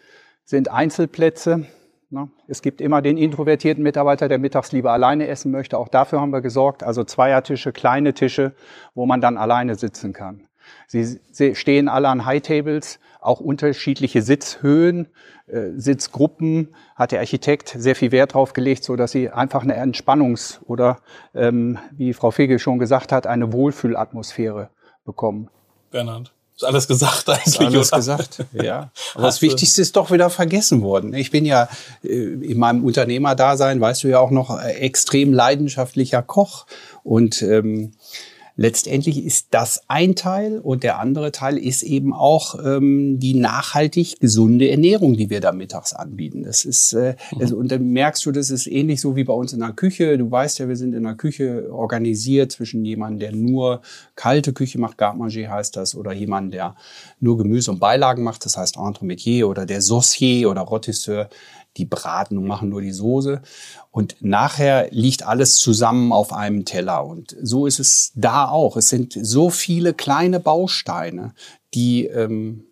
sind 0.44 0.72
Einzelplätze. 0.72 1.68
Ne? 2.10 2.30
Es 2.48 2.62
gibt 2.62 2.80
immer 2.80 3.02
den 3.02 3.18
introvertierten 3.18 3.84
Mitarbeiter, 3.84 4.28
der 4.28 4.38
mittags 4.38 4.72
lieber 4.72 4.92
alleine 4.92 5.28
essen 5.28 5.52
möchte. 5.52 5.78
Auch 5.78 5.90
dafür 5.90 6.22
haben 6.22 6.32
wir 6.32 6.42
gesorgt. 6.42 6.84
Also 6.84 7.04
Zweiertische, 7.04 7.74
kleine 7.74 8.14
Tische, 8.14 8.54
wo 8.96 9.06
man 9.06 9.20
dann 9.20 9.38
alleine 9.38 9.76
sitzen 9.76 10.14
kann. 10.14 10.48
Sie 10.88 11.56
stehen 11.56 11.88
alle 11.88 12.10
an 12.10 12.26
High 12.26 12.42
Tables, 12.42 13.00
auch 13.22 13.40
unterschiedliche 13.40 14.22
Sitzhöhen, 14.22 15.08
äh, 15.48 15.72
Sitzgruppen. 15.76 16.76
Hat 16.96 17.12
der 17.12 17.20
Architekt 17.20 17.70
sehr 17.70 17.96
viel 17.96 18.12
Wert 18.12 18.34
drauf 18.34 18.54
gelegt, 18.54 18.84
so 18.84 18.96
dass 18.96 19.12
sie 19.12 19.30
einfach 19.30 19.64
eine 19.64 19.78
Entspannungs- 19.78 20.62
oder, 20.66 20.98
ähm, 21.34 21.78
wie 21.92 22.14
Frau 22.14 22.32
Fegel 22.32 22.60
schon 22.60 22.80
gesagt 22.80 23.12
hat, 23.12 23.28
eine 23.28 23.54
Wohlfühlatmosphäre 23.54 24.70
bekommen. 25.06 25.50
Bernhard. 25.92 26.34
Ist 26.58 26.64
alles 26.64 26.88
gesagt 26.88 27.30
eigentlich. 27.30 27.46
Ist 27.46 27.62
alles 27.62 27.92
oder? 27.92 27.98
gesagt, 27.98 28.46
ja. 28.52 28.90
Aber 29.14 29.24
das 29.28 29.44
Wichtigste 29.44 29.80
ist 29.84 29.96
doch 29.96 30.10
wieder 30.10 30.32
vergessen 30.32 30.82
worden. 30.82 31.14
Ich 31.14 31.30
bin 31.30 31.46
ja 31.46 31.70
äh, 32.04 32.08
in 32.10 32.58
meinem 32.58 32.84
Unternehmerdasein, 32.84 33.80
weißt 33.80 34.04
du 34.04 34.08
ja 34.08 34.20
auch 34.20 34.32
noch, 34.32 34.60
äh, 34.60 34.72
extrem 34.72 35.34
leidenschaftlicher 35.34 36.24
Koch. 36.24 36.66
Und 37.04 37.44
ähm, 37.44 37.94
letztendlich 38.58 39.24
ist 39.24 39.48
das 39.52 39.84
ein 39.88 40.16
Teil 40.16 40.60
und 40.60 40.84
der 40.84 41.00
andere 41.00 41.32
Teil 41.32 41.58
ist 41.58 41.84
eben 41.84 42.12
auch 42.12 42.56
ähm, 42.64 43.20
die 43.20 43.36
nachhaltig 43.36 44.20
gesunde 44.20 44.70
Ernährung, 44.70 45.16
die 45.16 45.30
wir 45.30 45.40
da 45.40 45.52
mittags 45.52 45.94
anbieten. 45.94 46.44
Das 46.44 46.66
ist 46.66 46.94
äh, 46.94 47.16
mhm. 47.32 47.42
also, 47.42 47.56
und 47.56 47.72
dann 47.72 47.88
merkst 47.90 48.26
du, 48.26 48.32
das 48.32 48.50
ist 48.50 48.68
ähnlich 48.68 49.00
so 49.00 49.16
wie 49.16 49.24
bei 49.24 49.34
uns 49.34 49.54
in 49.54 49.60
der 49.60 49.74
Küche. 49.74 50.18
Du 50.18 50.30
weißt 50.30 50.60
ja, 50.60 50.68
wir 50.68 50.76
sind 50.76 50.94
in 50.94 51.04
der 51.04 51.14
Küche 51.16 51.72
organisiert 51.72 52.52
zwischen 52.52 52.84
jemandem, 52.84 53.20
der 53.20 53.32
nur 53.32 53.82
kalte 54.16 54.52
Küche 54.54 54.80
macht, 54.80 54.98
Garde 54.98 55.18
heißt 55.18 55.76
das, 55.78 55.96
oder 55.96 56.12
jemand, 56.12 56.54
der 56.54 56.76
nur 57.20 57.38
Gemüse 57.38 57.72
und 57.72 57.80
Beilagen 57.80 58.24
macht, 58.24 58.44
das 58.46 58.58
heißt 58.58 58.78
Entremetier 58.78 59.48
oder 59.48 59.66
der 59.66 59.82
Saucier 59.82 60.50
oder 60.50 60.62
Rotisseur 60.62 61.30
die 61.78 61.86
braten 61.86 62.38
und 62.38 62.48
machen 62.48 62.70
nur 62.70 62.82
die 62.82 62.92
Soße. 62.92 63.42
Und 63.92 64.16
nachher 64.20 64.90
liegt 64.92 65.24
alles 65.24 65.56
zusammen 65.56 66.12
auf 66.12 66.34
einem 66.34 66.66
Teller. 66.66 67.06
Und 67.06 67.36
so 67.42 67.66
ist 67.66 67.80
es 67.80 68.12
da 68.16 68.48
auch. 68.48 68.78
Es 68.78 68.90
sind 68.90 69.18
so 69.20 69.50
viele 69.50 69.94
kleine 69.94 70.40
Bausteine, 70.40 71.34
die 71.74 72.06
ähm, 72.06 72.64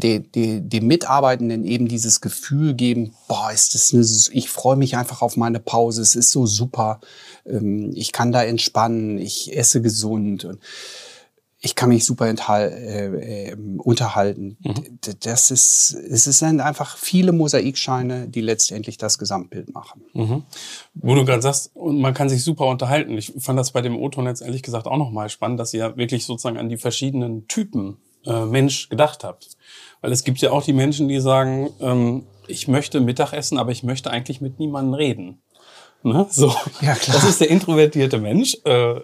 die, 0.00 0.20
die, 0.20 0.60
den 0.60 0.86
Mitarbeitenden 0.86 1.64
eben 1.64 1.88
dieses 1.88 2.20
Gefühl 2.20 2.74
geben, 2.74 3.14
boah, 3.28 3.50
ist 3.52 3.74
das 3.74 3.92
eine, 3.92 4.04
ich 4.36 4.50
freue 4.50 4.76
mich 4.76 4.96
einfach 4.96 5.22
auf 5.22 5.36
meine 5.36 5.60
Pause, 5.60 6.02
es 6.02 6.14
ist 6.14 6.30
so 6.30 6.46
super, 6.46 7.00
ähm, 7.46 7.92
ich 7.94 8.12
kann 8.12 8.32
da 8.32 8.42
entspannen, 8.42 9.18
ich 9.18 9.56
esse 9.56 9.82
gesund 9.82 10.44
und 10.44 10.58
ich 11.64 11.74
kann 11.74 11.88
mich 11.88 12.04
super 12.04 12.28
äh, 12.28 13.48
äh, 13.48 13.56
unterhalten. 13.78 14.58
Mhm. 14.60 14.98
Das 15.20 15.50
ist, 15.50 15.94
es 15.94 16.24
sind 16.24 16.60
einfach 16.60 16.98
viele 16.98 17.32
Mosaikscheine, 17.32 18.28
die 18.28 18.42
letztendlich 18.42 18.98
das 18.98 19.18
Gesamtbild 19.18 19.72
machen. 19.72 20.02
Mhm. 20.12 20.42
Wo 20.92 21.14
du 21.14 21.24
gerade 21.24 21.40
sagst, 21.40 21.72
man 21.74 22.12
kann 22.12 22.28
sich 22.28 22.44
super 22.44 22.66
unterhalten. 22.66 23.16
Ich 23.16 23.32
fand 23.38 23.58
das 23.58 23.72
bei 23.72 23.80
dem 23.80 23.96
O-Ton 23.96 24.26
jetzt 24.26 24.42
ehrlich 24.42 24.62
gesagt 24.62 24.86
auch 24.86 24.98
nochmal 24.98 25.30
spannend, 25.30 25.58
dass 25.58 25.72
ihr 25.72 25.80
ja 25.80 25.96
wirklich 25.96 26.26
sozusagen 26.26 26.58
an 26.58 26.68
die 26.68 26.76
verschiedenen 26.76 27.48
Typen 27.48 27.96
äh, 28.26 28.44
Mensch 28.44 28.90
gedacht 28.90 29.24
habt. 29.24 29.56
Weil 30.02 30.12
es 30.12 30.22
gibt 30.22 30.42
ja 30.42 30.50
auch 30.50 30.62
die 30.62 30.74
Menschen, 30.74 31.08
die 31.08 31.18
sagen, 31.18 31.70
ähm, 31.80 32.26
ich 32.46 32.68
möchte 32.68 33.00
Mittagessen, 33.00 33.56
aber 33.56 33.72
ich 33.72 33.82
möchte 33.82 34.10
eigentlich 34.10 34.42
mit 34.42 34.58
niemandem 34.58 34.92
reden. 34.92 35.38
Ne? 36.02 36.26
So. 36.28 36.54
Ja, 36.82 36.94
klar. 36.94 37.16
Das 37.16 37.24
ist 37.24 37.40
der 37.40 37.48
introvertierte 37.48 38.18
Mensch. 38.18 38.58
Äh, 38.64 39.00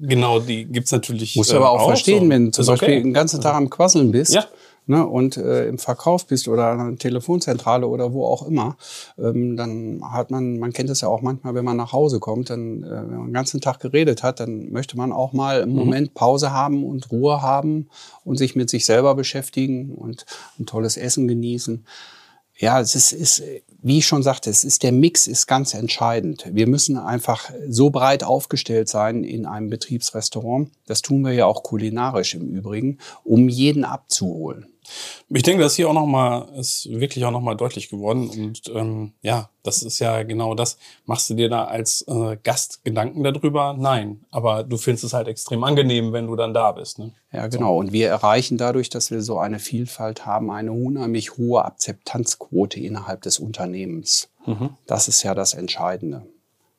genau, 0.00 0.40
die 0.40 0.64
gibt's 0.64 0.92
natürlich. 0.92 1.36
Muss 1.36 1.50
äh, 1.50 1.56
aber 1.56 1.70
auch, 1.70 1.80
auch 1.80 1.86
verstehen, 1.88 2.24
so. 2.24 2.30
wenn 2.30 2.44
du 2.46 2.50
zum 2.52 2.66
Beispiel 2.66 2.88
okay. 2.88 3.02
den 3.02 3.14
ganzen 3.14 3.40
Tag 3.40 3.54
am 3.54 3.70
Quasseln 3.70 4.10
bist. 4.10 4.34
Ja 4.34 4.46
ne, 4.88 5.06
und 5.06 5.36
äh, 5.36 5.68
im 5.68 5.78
Verkauf 5.78 6.26
bist 6.26 6.48
oder 6.48 6.68
an 6.68 6.80
einer 6.80 6.96
Telefonzentrale 6.96 7.86
oder 7.86 8.12
wo 8.12 8.24
auch 8.24 8.46
immer, 8.46 8.76
ähm, 9.18 9.56
dann 9.56 10.00
hat 10.02 10.30
man, 10.30 10.58
man 10.58 10.72
kennt 10.72 10.90
es 10.90 11.02
ja 11.02 11.08
auch 11.08 11.22
manchmal, 11.22 11.54
wenn 11.54 11.64
man 11.64 11.76
nach 11.76 11.92
Hause 11.92 12.18
kommt, 12.18 12.50
dann, 12.50 12.82
äh, 12.82 12.88
wenn 12.88 13.16
man 13.16 13.26
den 13.26 13.34
ganzen 13.34 13.60
Tag 13.60 13.80
geredet 13.80 14.22
hat, 14.22 14.40
dann 14.40 14.72
möchte 14.72 14.96
man 14.96 15.12
auch 15.12 15.32
mal 15.32 15.60
im 15.60 15.70
mhm. 15.70 15.76
Moment 15.76 16.14
Pause 16.14 16.52
haben 16.52 16.84
und 16.84 17.10
Ruhe 17.12 17.42
haben 17.42 17.88
und 18.24 18.38
sich 18.38 18.56
mit 18.56 18.70
sich 18.70 18.86
selber 18.86 19.14
beschäftigen 19.14 19.94
und 19.94 20.24
ein 20.58 20.66
tolles 20.66 20.96
Essen 20.96 21.28
genießen. 21.28 21.84
Ja, 22.56 22.80
es 22.80 22.96
ist, 22.96 23.12
ist, 23.12 23.42
wie 23.80 23.98
ich 23.98 24.06
schon 24.06 24.22
sagte, 24.22 24.50
es 24.50 24.64
ist 24.64 24.82
der 24.82 24.92
Mix 24.92 25.26
ist 25.26 25.46
ganz 25.46 25.72
entscheidend. 25.74 26.44
Wir 26.52 26.66
müssen 26.66 26.98
einfach 26.98 27.50
so 27.68 27.90
breit 27.90 28.24
aufgestellt 28.24 28.88
sein 28.88 29.22
in 29.22 29.46
einem 29.46 29.70
Betriebsrestaurant. 29.70 30.70
Das 30.86 31.02
tun 31.02 31.22
wir 31.22 31.32
ja 31.32 31.46
auch 31.46 31.62
kulinarisch 31.62 32.34
im 32.34 32.48
Übrigen, 32.48 32.98
um 33.22 33.48
jeden 33.48 33.84
abzuholen. 33.84 34.66
Ich 35.28 35.42
denke, 35.42 35.62
das 35.62 35.74
hier 35.74 35.88
auch 35.88 35.94
nochmal, 35.94 36.48
ist 36.58 36.88
wirklich 36.90 37.24
auch 37.24 37.30
nochmal 37.30 37.56
deutlich 37.56 37.88
geworden. 37.88 38.28
Und 38.28 38.62
ähm, 38.74 39.12
ja, 39.22 39.50
das 39.62 39.82
ist 39.82 39.98
ja 39.98 40.22
genau 40.22 40.54
das. 40.54 40.78
Machst 41.04 41.28
du 41.30 41.34
dir 41.34 41.48
da 41.48 41.64
als 41.64 42.02
äh, 42.08 42.36
Gast 42.42 42.84
Gedanken 42.84 43.22
darüber? 43.22 43.74
Nein. 43.78 44.24
Aber 44.30 44.64
du 44.64 44.76
findest 44.76 45.04
es 45.04 45.12
halt 45.12 45.28
extrem 45.28 45.64
angenehm, 45.64 46.12
wenn 46.12 46.26
du 46.26 46.36
dann 46.36 46.54
da 46.54 46.72
bist. 46.72 46.98
Ne? 46.98 47.12
Ja, 47.32 47.46
genau. 47.48 47.76
Und 47.76 47.92
wir 47.92 48.08
erreichen 48.08 48.56
dadurch, 48.56 48.88
dass 48.88 49.10
wir 49.10 49.20
so 49.20 49.38
eine 49.38 49.58
Vielfalt 49.58 50.24
haben, 50.24 50.50
eine 50.50 50.72
unheimlich 50.72 51.36
hohe 51.36 51.64
Akzeptanzquote 51.64 52.80
innerhalb 52.80 53.22
des 53.22 53.38
Unternehmens. 53.38 54.30
Mhm. 54.46 54.70
Das 54.86 55.08
ist 55.08 55.22
ja 55.22 55.34
das 55.34 55.54
Entscheidende. 55.54 56.26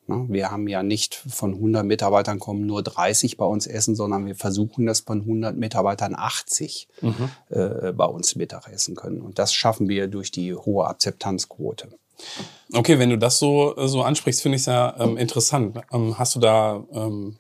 Ne? 0.10 0.26
Wir 0.28 0.52
haben 0.52 0.68
ja 0.68 0.84
nicht 0.84 1.16
von 1.16 1.54
100 1.54 1.86
Mitarbeitern 1.86 2.40
kommen 2.40 2.66
nur 2.66 2.82
30 2.82 3.38
bei 3.38 3.46
uns 3.46 3.68
essen, 3.68 3.96
sondern 3.96 4.26
wir 4.26 4.36
versuchen, 4.36 4.86
dass 4.86 5.02
von 5.02 5.22
100 5.22 5.56
Mitarbeitern 5.56 6.16
80 6.18 6.88
mhm. 7.02 7.30
äh, 7.50 7.94
bei 7.94 8.06
uns 8.06 8.36
Mittagessen 8.36 8.96
können. 8.96 9.22
Und 9.22 9.40
das 9.40 9.54
schaffen 9.54 9.88
wir 9.88 10.08
durch 10.08 10.32
die 10.32 10.56
hohe 10.56 10.88
Akzeptanzquote. 10.88 11.90
Okay, 12.74 13.00
wenn 13.00 13.10
du 13.10 13.18
das 13.18 13.40
so, 13.40 13.74
so 13.88 14.02
ansprichst, 14.02 14.42
finde 14.42 14.58
ich 14.58 14.64
es 14.64 14.66
ja 14.66 14.96
ähm, 15.00 15.18
interessant. 15.18 15.80
Ähm, 15.92 16.20
hast 16.20 16.36
du 16.36 16.40
da 16.40 16.84
ähm, 16.92 17.38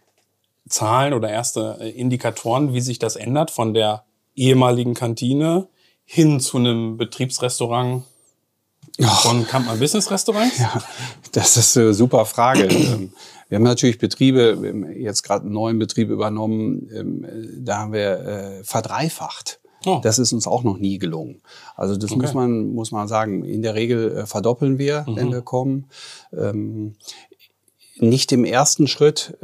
Zahlen 0.69 1.13
oder 1.13 1.29
erste 1.29 1.77
äh, 1.81 1.89
Indikatoren, 1.89 2.73
wie 2.73 2.81
sich 2.81 2.99
das 2.99 3.15
ändert 3.15 3.51
von 3.51 3.73
der 3.73 4.05
ehemaligen 4.35 4.93
Kantine 4.93 5.67
hin 6.05 6.39
zu 6.39 6.57
einem 6.57 6.97
Betriebsrestaurant 6.97 8.03
von 9.07 9.47
Kampmann 9.47 9.79
Business 9.79 10.09
Restaurant? 10.11 10.51
Ja, 10.57 10.81
das 11.31 11.57
ist 11.57 11.77
eine 11.77 11.93
super 11.93 12.25
Frage. 12.25 12.67
Ähm, 12.79 13.11
wir 13.49 13.55
haben 13.55 13.63
natürlich 13.63 13.97
Betriebe, 13.97 14.61
wir 14.61 14.69
haben 14.69 14.91
jetzt 14.91 15.23
gerade 15.23 15.45
einen 15.45 15.53
neuen 15.53 15.79
Betrieb 15.79 16.09
übernommen, 16.09 16.87
ähm, 16.93 17.25
da 17.57 17.79
haben 17.79 17.93
wir 17.93 18.19
äh, 18.19 18.63
verdreifacht. 18.63 19.59
Oh. 19.85 19.99
Das 20.03 20.19
ist 20.19 20.33
uns 20.33 20.45
auch 20.45 20.63
noch 20.63 20.77
nie 20.77 20.99
gelungen. 20.99 21.41
Also 21.75 21.95
das 21.95 22.11
okay. 22.11 22.21
muss 22.21 22.33
man 22.33 22.73
muss 22.73 22.91
man 22.91 23.07
sagen. 23.07 23.43
In 23.45 23.61
der 23.61 23.75
Regel 23.75 24.17
äh, 24.17 24.25
verdoppeln 24.25 24.77
wir, 24.77 25.05
mhm. 25.07 25.15
wenn 25.15 25.31
wir 25.31 25.41
kommen. 25.41 25.87
Ähm, 26.31 26.95
nicht 27.97 28.31
im 28.31 28.45
ersten 28.45 28.87
Schritt. 28.87 29.37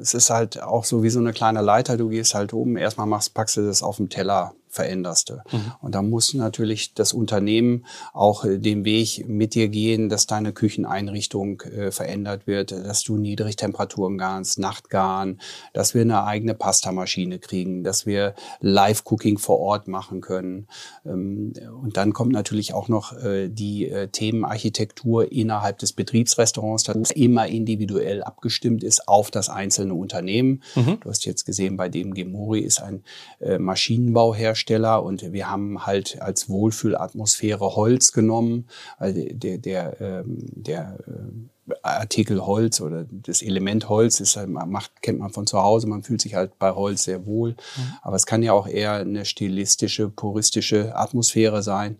Es 0.00 0.14
ist 0.14 0.30
halt 0.30 0.60
auch 0.60 0.84
so 0.84 1.04
wie 1.04 1.10
so 1.10 1.20
eine 1.20 1.32
kleine 1.32 1.60
Leiter. 1.60 1.96
Du 1.96 2.08
gehst 2.08 2.34
halt 2.34 2.52
oben, 2.52 2.76
erstmal 2.76 3.06
machst, 3.06 3.34
packst 3.34 3.56
du 3.56 3.64
das 3.64 3.84
auf 3.84 3.98
dem 3.98 4.08
Teller 4.08 4.52
veränderste. 4.70 5.42
Mhm. 5.50 5.72
Und 5.80 5.94
da 5.94 6.02
muss 6.02 6.32
natürlich 6.32 6.94
das 6.94 7.12
Unternehmen 7.12 7.84
auch 8.12 8.44
äh, 8.44 8.58
den 8.58 8.84
Weg 8.84 9.28
mit 9.28 9.54
dir 9.54 9.68
gehen, 9.68 10.08
dass 10.08 10.26
deine 10.26 10.52
Kücheneinrichtung 10.52 11.60
äh, 11.62 11.90
verändert 11.90 12.46
wird, 12.46 12.70
dass 12.70 13.02
du 13.02 13.16
Niedrigtemperaturen 13.16 14.16
garnst, 14.16 14.58
Nachtgarn, 14.58 15.40
dass 15.72 15.94
wir 15.94 16.02
eine 16.02 16.24
eigene 16.24 16.54
Pastamaschine 16.54 17.40
kriegen, 17.40 17.82
dass 17.82 18.06
wir 18.06 18.34
Live-Cooking 18.60 19.38
vor 19.38 19.58
Ort 19.58 19.88
machen 19.88 20.20
können. 20.20 20.68
Ähm, 21.04 21.52
und 21.82 21.96
dann 21.96 22.12
kommt 22.12 22.32
natürlich 22.32 22.72
auch 22.72 22.88
noch 22.88 23.12
äh, 23.12 23.48
die 23.48 23.88
äh, 23.88 24.08
Themenarchitektur 24.08 25.32
innerhalb 25.32 25.78
des 25.78 25.92
Betriebsrestaurants, 25.92 26.84
das 26.84 27.10
immer 27.10 27.48
individuell 27.48 28.22
abgestimmt 28.22 28.84
ist 28.84 29.08
auf 29.08 29.30
das 29.32 29.48
einzelne 29.48 29.94
Unternehmen. 29.94 30.62
Mhm. 30.76 31.00
Du 31.00 31.10
hast 31.10 31.24
jetzt 31.26 31.44
gesehen, 31.44 31.76
bei 31.76 31.88
dem 31.88 32.14
Gemori 32.14 32.60
ist 32.60 32.80
ein 32.80 33.02
äh, 33.40 33.58
Maschinenbauhersteller, 33.58 34.59
Hersteller 34.60 35.02
und 35.02 35.32
wir 35.32 35.50
haben 35.50 35.86
halt 35.86 36.20
als 36.20 36.48
Wohlfühlatmosphäre 36.48 37.76
Holz 37.76 38.12
genommen. 38.12 38.66
Also 38.98 39.20
der, 39.30 39.58
der, 39.58 40.00
ähm, 40.00 40.38
der 40.40 40.98
äh, 41.06 41.74
Artikel 41.82 42.44
Holz 42.44 42.80
oder 42.80 43.06
das 43.10 43.42
Element 43.42 43.88
Holz 43.88 44.20
ist 44.20 44.36
halt, 44.36 44.48
macht, 44.48 45.02
kennt 45.02 45.20
man 45.20 45.30
von 45.30 45.46
zu 45.46 45.62
Hause, 45.62 45.86
man 45.86 46.02
fühlt 46.02 46.20
sich 46.20 46.34
halt 46.34 46.58
bei 46.58 46.72
Holz 46.72 47.04
sehr 47.04 47.26
wohl. 47.26 47.50
Mhm. 47.50 47.94
Aber 48.02 48.16
es 48.16 48.26
kann 48.26 48.42
ja 48.42 48.52
auch 48.52 48.66
eher 48.66 48.94
eine 48.94 49.24
stilistische, 49.24 50.08
puristische 50.08 50.96
Atmosphäre 50.96 51.62
sein. 51.62 51.96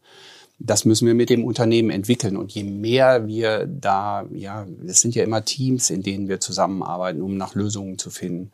Das 0.58 0.84
müssen 0.84 1.06
wir 1.06 1.14
mit 1.14 1.30
dem 1.30 1.44
Unternehmen 1.44 1.88
entwickeln. 1.88 2.36
Und 2.36 2.52
je 2.52 2.64
mehr 2.64 3.26
wir 3.26 3.66
da, 3.66 4.26
ja, 4.34 4.66
es 4.86 5.00
sind 5.00 5.14
ja 5.14 5.24
immer 5.24 5.42
Teams, 5.42 5.88
in 5.88 6.02
denen 6.02 6.28
wir 6.28 6.40
zusammenarbeiten, 6.40 7.22
um 7.22 7.38
nach 7.38 7.54
Lösungen 7.54 7.96
zu 7.96 8.10
finden. 8.10 8.50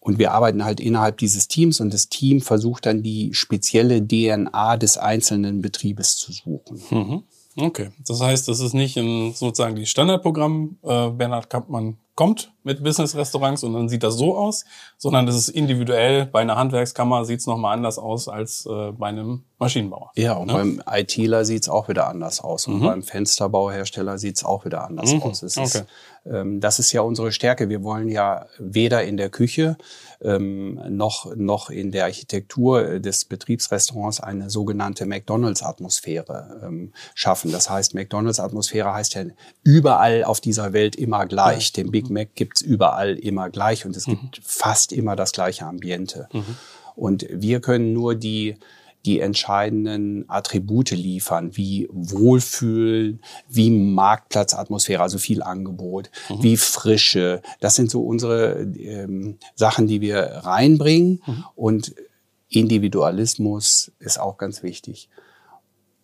Und 0.00 0.18
wir 0.18 0.32
arbeiten 0.32 0.64
halt 0.64 0.80
innerhalb 0.80 1.18
dieses 1.18 1.46
Teams 1.46 1.80
und 1.80 1.92
das 1.92 2.08
Team 2.08 2.40
versucht 2.40 2.86
dann 2.86 3.02
die 3.02 3.34
spezielle 3.34 4.06
DNA 4.06 4.78
des 4.78 4.96
einzelnen 4.96 5.60
Betriebes 5.60 6.16
zu 6.16 6.32
suchen. 6.32 6.80
Mhm. 6.90 7.22
Okay, 7.56 7.90
das 8.06 8.20
heißt, 8.20 8.48
das 8.48 8.60
ist 8.60 8.72
nicht 8.72 8.96
in 8.96 9.32
sozusagen 9.34 9.76
die 9.76 9.86
Standardprogramm. 9.86 10.78
Äh, 10.82 11.10
Bernhard 11.10 11.50
Kampmann 11.50 11.98
kommt 12.20 12.52
mit 12.64 12.84
Business-Restaurants 12.84 13.64
und 13.64 13.72
dann 13.72 13.88
sieht 13.88 14.02
das 14.02 14.16
so 14.16 14.36
aus, 14.36 14.66
sondern 14.98 15.24
das 15.24 15.36
ist 15.36 15.48
individuell. 15.48 16.26
Bei 16.26 16.40
einer 16.40 16.56
Handwerkskammer 16.56 17.24
sieht 17.24 17.40
es 17.40 17.46
nochmal 17.46 17.74
anders 17.74 17.98
aus 17.98 18.28
als 18.28 18.66
äh, 18.66 18.92
bei 18.92 19.06
einem 19.06 19.44
Maschinenbauer. 19.58 20.10
Ja, 20.16 20.34
und 20.34 20.48
ne? 20.48 20.52
beim 20.52 20.82
ITler 20.86 21.46
sieht 21.46 21.62
es 21.62 21.68
auch 21.70 21.88
wieder 21.88 22.08
anders 22.08 22.42
aus. 22.42 22.66
Und 22.66 22.80
mhm. 22.80 22.84
beim 22.84 23.02
Fensterbauhersteller 23.02 24.18
sieht 24.18 24.36
es 24.36 24.44
auch 24.44 24.66
wieder 24.66 24.84
anders 24.84 25.14
mhm. 25.14 25.22
aus. 25.22 25.42
Okay. 25.42 25.62
ist, 25.62 25.84
ähm, 26.26 26.60
das 26.60 26.78
ist 26.78 26.92
ja 26.92 27.00
unsere 27.00 27.32
Stärke. 27.32 27.68
Wir 27.68 27.82
wollen 27.82 28.08
ja 28.08 28.46
weder 28.58 29.04
in 29.04 29.16
der 29.16 29.30
Küche 29.30 29.76
ähm, 30.22 30.80
noch, 30.88 31.34
noch 31.34 31.70
in 31.70 31.92
der 31.92 32.04
Architektur 32.04 33.00
des 33.00 33.24
Betriebsrestaurants 33.24 34.20
eine 34.20 34.50
sogenannte 34.50 35.06
McDonalds-Atmosphäre 35.06 36.60
ähm, 36.64 36.92
schaffen. 37.14 37.52
Das 37.52 37.70
heißt, 37.70 37.94
McDonalds-Atmosphäre 37.94 38.92
heißt 38.92 39.14
ja 39.14 39.24
überall 39.62 40.24
auf 40.24 40.40
dieser 40.40 40.72
Welt 40.72 40.96
immer 40.96 41.26
gleich. 41.26 41.72
Den 41.72 41.90
Big 41.90 42.09
Mac 42.10 42.34
gibt's 42.34 42.60
überall 42.60 43.16
immer 43.16 43.50
gleich 43.50 43.86
und 43.86 43.96
es 43.96 44.06
mhm. 44.06 44.12
gibt 44.12 44.40
fast 44.42 44.92
immer 44.92 45.16
das 45.16 45.32
gleiche 45.32 45.66
Ambiente. 45.66 46.28
Mhm. 46.32 46.56
Und 46.96 47.26
wir 47.30 47.60
können 47.60 47.92
nur 47.92 48.14
die 48.14 48.56
die 49.06 49.20
entscheidenden 49.20 50.26
Attribute 50.28 50.90
liefern, 50.90 51.56
wie 51.56 51.88
Wohlfühlen, 51.90 53.20
wie 53.48 53.70
Marktplatzatmosphäre, 53.70 55.02
also 55.02 55.18
viel 55.18 55.42
Angebot, 55.42 56.10
mhm. 56.28 56.42
wie 56.42 56.56
Frische. 56.56 57.40
Das 57.60 57.76
sind 57.76 57.90
so 57.90 58.02
unsere 58.02 58.60
ähm, 58.60 59.38
Sachen, 59.54 59.86
die 59.86 60.00
wir 60.00 60.20
reinbringen. 60.20 61.22
Mhm. 61.26 61.44
Und 61.54 61.94
Individualismus 62.50 63.92
ist 64.00 64.20
auch 64.20 64.36
ganz 64.36 64.62
wichtig. 64.62 65.08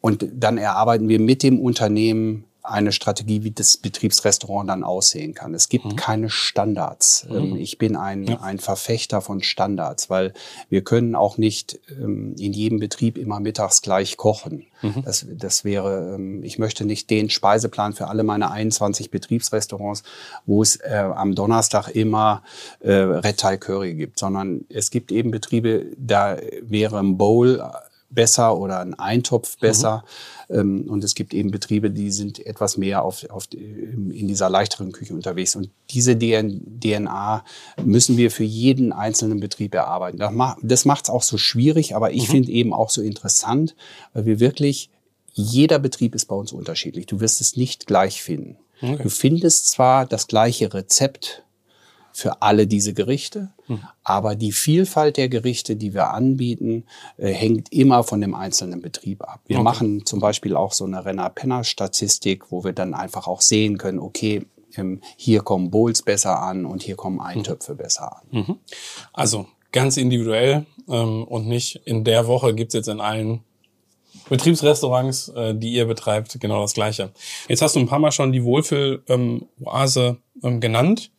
Und 0.01 0.27
dann 0.33 0.57
erarbeiten 0.57 1.09
wir 1.09 1.21
mit 1.21 1.43
dem 1.43 1.61
Unternehmen 1.61 2.45
eine 2.67 2.93
Strategie, 2.93 3.45
wie 3.45 3.51
das 3.51 3.77
Betriebsrestaurant 3.77 4.69
dann 4.69 4.85
aussehen 4.85 5.35
kann. 5.35 5.55
Es 5.55 5.69
gibt 5.69 5.85
mhm. 5.85 5.97
keine 5.97 6.31
Standards. 6.31 7.27
Mhm. 7.29 7.37
Ähm, 7.37 7.57
ich 7.57 7.79
bin 7.79 7.97
ein, 7.97 8.25
ja. 8.25 8.41
ein 8.41 8.59
Verfechter 8.59 9.21
von 9.21 9.43
Standards, 9.43 10.11
weil 10.11 10.33
wir 10.69 10.83
können 10.83 11.15
auch 11.15 11.39
nicht 11.39 11.81
ähm, 11.91 12.35
in 12.39 12.53
jedem 12.53 12.79
Betrieb 12.79 13.19
immer 13.19 13.41
mittags 13.41 13.83
gleich 13.83 14.17
kochen. 14.17 14.67
Mhm. 14.83 15.03
Das, 15.05 15.27
das 15.31 15.65
wäre, 15.65 16.15
ähm, 16.15 16.43
ich 16.43 16.59
möchte 16.59 16.85
nicht 16.85 17.09
den 17.11 17.31
Speiseplan 17.31 17.93
für 17.93 18.09
alle 18.09 18.23
meine 18.23 18.51
21 18.51 19.11
Betriebsrestaurants, 19.11 20.03
wo 20.45 20.63
es 20.63 20.77
äh, 20.77 21.11
am 21.15 21.35
Donnerstag 21.35 21.89
immer 21.89 22.43
äh, 22.81 22.93
Red 22.93 23.39
Thai 23.39 23.57
Curry 23.57 23.95
gibt, 23.95 24.19
sondern 24.19 24.65
es 24.69 24.91
gibt 24.91 25.13
eben 25.13 25.31
Betriebe, 25.31 25.87
da 25.97 26.37
wäre 26.63 26.99
ein 26.99 27.17
Bowl 27.17 27.63
besser 28.11 28.57
oder 28.57 28.81
ein 28.81 28.95
Eintopf 28.95 29.59
besser. 29.59 30.05
Mhm. 30.49 30.83
und 30.89 31.03
es 31.03 31.17
gibt 31.17 31.35
eben 31.35 31.51
Betriebe, 31.51 31.91
die 31.91 32.13
sind 32.13 32.45
etwas 32.47 32.77
mehr 32.77 33.03
auf, 33.03 33.29
auf, 33.31 33.49
in 33.53 34.29
dieser 34.29 34.49
leichteren 34.49 34.93
Küche 34.93 35.13
unterwegs. 35.13 35.57
Und 35.57 35.71
diese 35.91 36.17
DNA 36.17 37.45
müssen 37.85 38.17
wir 38.17 38.31
für 38.31 38.45
jeden 38.45 38.93
einzelnen 38.93 39.41
Betrieb 39.41 39.75
erarbeiten. 39.75 40.19
Das 40.63 40.85
macht 40.85 41.05
es 41.05 41.11
auch 41.11 41.25
so 41.25 41.37
schwierig, 41.37 41.97
aber 41.97 42.13
ich 42.13 42.29
mhm. 42.29 42.33
finde 42.33 42.53
eben 42.53 42.73
auch 42.73 42.91
so 42.91 43.03
interessant, 43.03 43.75
weil 44.13 44.25
wir 44.25 44.39
wirklich, 44.39 44.91
jeder 45.33 45.81
Betrieb 45.81 46.15
ist 46.15 46.27
bei 46.27 46.37
uns 46.37 46.53
unterschiedlich. 46.53 47.07
Du 47.07 47.21
wirst 47.21 47.41
es 47.41 47.57
nicht 47.57 47.87
gleich 47.87 48.23
finden. 48.23 48.57
Okay. 48.81 49.03
Du 49.03 49.09
findest 49.09 49.69
zwar 49.69 50.07
das 50.07 50.27
gleiche 50.27 50.73
Rezept 50.73 51.43
für 52.17 52.41
alle 52.41 52.67
diese 52.67 52.95
Gerichte. 52.95 53.51
Mhm. 53.69 53.81
Aber 54.03 54.37
die 54.37 54.53
Vielfalt 54.53 55.19
der 55.19 55.29
Gerichte, 55.29 55.77
die 55.77 55.93
wir 55.93 56.15
anbieten, 56.15 56.85
äh, 57.19 57.31
hängt 57.31 57.71
immer 57.73 58.05
von 58.05 58.23
dem 58.23 58.35
einzelnen 58.35 58.81
Betrieb 58.81 59.23
ab. 59.23 59.41
Wir 59.47 59.59
okay. 59.59 59.65
machen 59.65 60.07
zum 60.07 60.19
Beispiel 60.19 60.57
auch 60.57 60.73
so 60.73 60.87
eine 60.87 61.05
Renner-Penner-Statistik, 61.05 62.51
wo 62.51 62.65
wir 62.65 62.73
dann 62.73 62.95
einfach 62.95 63.27
auch 63.27 63.43
sehen 63.43 63.77
können, 63.77 63.99
okay, 63.99 64.47
ähm, 64.77 65.03
hier 65.17 65.43
kommen 65.43 65.71
Bowls 65.71 66.01
besser 66.01 66.41
an 66.41 66.65
und 66.65 66.83
hier 66.83 66.97
kommen 66.97 67.21
Eintöpfe 67.21 67.75
mhm. 67.75 67.77
besser 67.77 68.17
an. 68.17 68.23
Mhm. 68.31 68.57
Also 69.13 69.47
ganz 69.71 69.99
individuell 69.99 70.65
ähm, 70.89 71.25
und 71.25 71.47
nicht 71.47 71.83
in 71.85 72.03
der 72.03 72.27
Woche 72.27 72.55
gibt's 72.55 72.73
jetzt 72.73 72.89
in 72.89 73.03
allen 73.03 73.43
Betriebsrestaurants, 74.31 75.29
äh, 75.29 75.55
die 75.55 75.75
ihr 75.75 75.85
betreibt, 75.85 76.41
genau 76.41 76.63
das 76.63 76.73
Gleiche. 76.73 77.13
Jetzt 77.47 77.61
hast 77.61 77.77
du 77.77 77.81
ein 77.81 77.87
paar 77.87 77.99
Mal 77.99 78.11
schon 78.11 78.33
die 78.33 78.43
Wohlfühl-Oase 78.43 80.17
ähm, 80.43 80.61
genannt. 80.61 81.11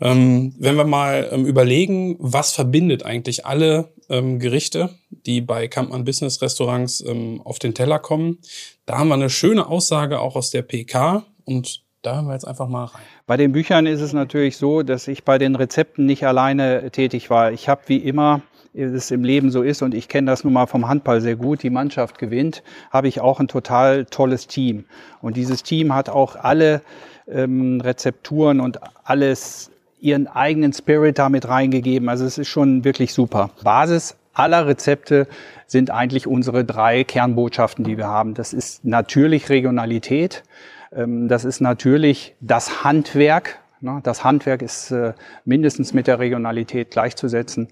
Ähm, 0.00 0.54
wenn 0.58 0.76
wir 0.76 0.84
mal 0.84 1.28
ähm, 1.32 1.44
überlegen, 1.44 2.16
was 2.20 2.52
verbindet 2.52 3.04
eigentlich 3.04 3.46
alle 3.46 3.88
ähm, 4.08 4.38
Gerichte, 4.38 4.90
die 5.10 5.40
bei 5.40 5.66
Kampmann 5.66 6.04
Business 6.04 6.40
Restaurants 6.40 7.00
ähm, 7.00 7.40
auf 7.44 7.58
den 7.58 7.74
Teller 7.74 7.98
kommen, 7.98 8.38
da 8.86 8.98
haben 8.98 9.08
wir 9.08 9.14
eine 9.14 9.30
schöne 9.30 9.66
Aussage 9.66 10.20
auch 10.20 10.36
aus 10.36 10.50
der 10.50 10.62
PK 10.62 11.24
und 11.44 11.82
da 12.02 12.14
hören 12.14 12.26
wir 12.26 12.34
jetzt 12.34 12.46
einfach 12.46 12.68
mal 12.68 12.84
rein. 12.84 13.02
Bei 13.26 13.36
den 13.36 13.52
Büchern 13.52 13.86
ist 13.86 14.00
es 14.00 14.12
natürlich 14.12 14.56
so, 14.56 14.82
dass 14.82 15.08
ich 15.08 15.24
bei 15.24 15.36
den 15.36 15.56
Rezepten 15.56 16.06
nicht 16.06 16.24
alleine 16.24 16.90
tätig 16.92 17.28
war. 17.28 17.52
Ich 17.52 17.68
habe 17.68 17.82
wie 17.86 17.96
immer 17.96 18.42
es 18.74 19.10
im 19.10 19.24
Leben 19.24 19.50
so 19.50 19.62
ist, 19.62 19.82
und 19.82 19.94
ich 19.94 20.08
kenne 20.08 20.30
das 20.30 20.44
nun 20.44 20.52
mal 20.52 20.66
vom 20.66 20.86
Handball 20.86 21.20
sehr 21.20 21.34
gut, 21.34 21.62
die 21.62 21.70
Mannschaft 21.70 22.18
gewinnt, 22.18 22.62
habe 22.90 23.08
ich 23.08 23.20
auch 23.20 23.40
ein 23.40 23.48
total 23.48 24.04
tolles 24.04 24.46
Team. 24.46 24.84
Und 25.20 25.36
dieses 25.36 25.64
Team 25.64 25.92
hat 25.92 26.08
auch 26.08 26.36
alle 26.36 26.82
ähm, 27.26 27.80
Rezepturen 27.80 28.60
und 28.60 28.78
alles 29.04 29.70
ihren 30.00 30.26
eigenen 30.26 30.72
Spirit 30.72 31.18
damit 31.18 31.48
reingegeben. 31.48 32.08
Also 32.08 32.24
es 32.24 32.38
ist 32.38 32.48
schon 32.48 32.84
wirklich 32.84 33.12
super. 33.12 33.50
Basis 33.62 34.16
aller 34.38 34.66
Rezepte 34.66 35.26
sind 35.66 35.90
eigentlich 35.90 36.26
unsere 36.26 36.64
drei 36.64 37.04
Kernbotschaften, 37.04 37.84
die 37.84 37.96
wir 37.96 38.06
haben. 38.06 38.34
Das 38.34 38.52
ist 38.52 38.84
natürlich 38.84 39.48
Regionalität. 39.48 40.44
Ähm, 40.92 41.28
das 41.28 41.44
ist 41.44 41.60
natürlich 41.60 42.34
das 42.40 42.84
Handwerk. 42.84 43.58
Das 44.02 44.24
Handwerk 44.24 44.62
ist 44.62 44.90
äh, 44.90 45.12
mindestens 45.44 45.92
mit 45.92 46.06
der 46.06 46.18
Regionalität 46.18 46.90
gleichzusetzen. 46.90 47.68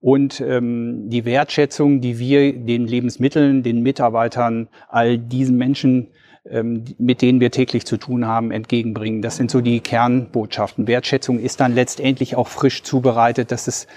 Und 0.00 0.40
ähm, 0.40 1.08
die 1.08 1.24
Wertschätzung, 1.24 2.00
die 2.00 2.18
wir 2.18 2.52
den 2.52 2.86
Lebensmitteln, 2.86 3.62
den 3.62 3.82
Mitarbeitern, 3.82 4.68
all 4.88 5.16
diesen 5.16 5.56
Menschen 5.56 6.08
mit 6.44 7.22
denen 7.22 7.40
wir 7.40 7.50
täglich 7.50 7.86
zu 7.86 7.96
tun 7.96 8.26
haben, 8.26 8.50
entgegenbringen. 8.50 9.22
Das 9.22 9.36
sind 9.36 9.50
so 9.50 9.62
die 9.62 9.80
Kernbotschaften. 9.80 10.86
Wertschätzung 10.86 11.38
ist 11.38 11.60
dann 11.60 11.74
letztendlich 11.74 12.36
auch 12.36 12.48
frisch 12.48 12.82
zubereitet. 12.82 13.50
Das 13.50 13.66
ist 13.66 13.88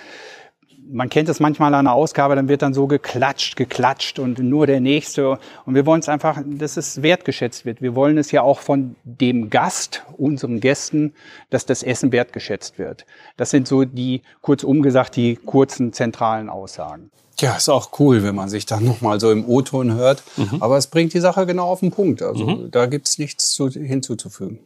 man 0.89 1.09
kennt 1.09 1.29
es 1.29 1.39
manchmal 1.39 1.73
an 1.73 1.85
einer 1.85 1.93
Ausgabe, 1.93 2.35
dann 2.35 2.47
wird 2.47 2.61
dann 2.61 2.73
so 2.73 2.87
geklatscht, 2.87 3.55
geklatscht 3.55 4.19
und 4.19 4.39
nur 4.39 4.67
der 4.67 4.79
Nächste. 4.79 5.39
Und 5.65 5.75
wir 5.75 5.85
wollen 5.85 5.99
es 5.99 6.09
einfach, 6.09 6.41
dass 6.45 6.77
es 6.77 7.01
wertgeschätzt 7.01 7.65
wird. 7.65 7.81
Wir 7.81 7.95
wollen 7.95 8.17
es 8.17 8.31
ja 8.31 8.41
auch 8.41 8.59
von 8.59 8.95
dem 9.03 9.49
Gast, 9.49 10.03
unseren 10.17 10.59
Gästen, 10.59 11.13
dass 11.49 11.65
das 11.65 11.83
Essen 11.83 12.11
wertgeschätzt 12.11 12.79
wird. 12.79 13.05
Das 13.37 13.49
sind 13.49 13.67
so 13.67 13.85
die, 13.85 14.21
kurz 14.41 14.63
umgesagt, 14.63 15.15
die 15.15 15.35
kurzen 15.35 15.93
zentralen 15.93 16.49
Aussagen. 16.49 17.11
Ja, 17.39 17.55
ist 17.55 17.69
auch 17.69 17.91
cool, 17.99 18.23
wenn 18.23 18.35
man 18.35 18.49
sich 18.49 18.65
dann 18.65 18.83
nochmal 18.83 19.19
so 19.19 19.31
im 19.31 19.47
O-Ton 19.47 19.93
hört. 19.93 20.23
Mhm. 20.37 20.61
Aber 20.61 20.77
es 20.77 20.87
bringt 20.87 21.13
die 21.13 21.19
Sache 21.19 21.45
genau 21.45 21.67
auf 21.67 21.81
den 21.81 21.91
Punkt. 21.91 22.21
Also 22.21 22.47
mhm. 22.47 22.71
da 22.71 22.87
gibt's 22.87 23.19
nichts 23.19 23.51
zu, 23.51 23.69
hinzuzufügen. 23.69 24.59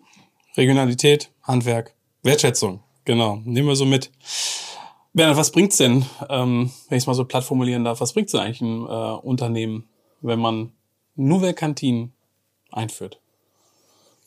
Regionalität, 0.55 1.31
Handwerk, 1.43 1.93
Wertschätzung. 2.23 2.81
Genau, 3.03 3.41
nehmen 3.43 3.67
wir 3.67 3.75
so 3.75 3.85
mit. 3.85 4.11
Bernhard, 5.13 5.37
was 5.37 5.51
bringt's 5.51 5.77
denn, 5.77 6.05
ähm, 6.29 6.71
wenn 6.87 6.97
ich 6.97 7.03
es 7.03 7.07
mal 7.07 7.13
so 7.13 7.25
platt 7.25 7.43
formulieren 7.43 7.83
darf, 7.83 7.99
was 7.99 8.13
bringt's 8.13 8.31
denn 8.31 8.41
eigentlich 8.41 8.61
ein 8.61 8.85
äh, 8.85 9.19
Unternehmen, 9.21 9.89
wenn 10.21 10.39
man 10.39 10.71
Nouvelle 11.15 11.53
Kantine 11.53 12.09
einführt? 12.71 13.19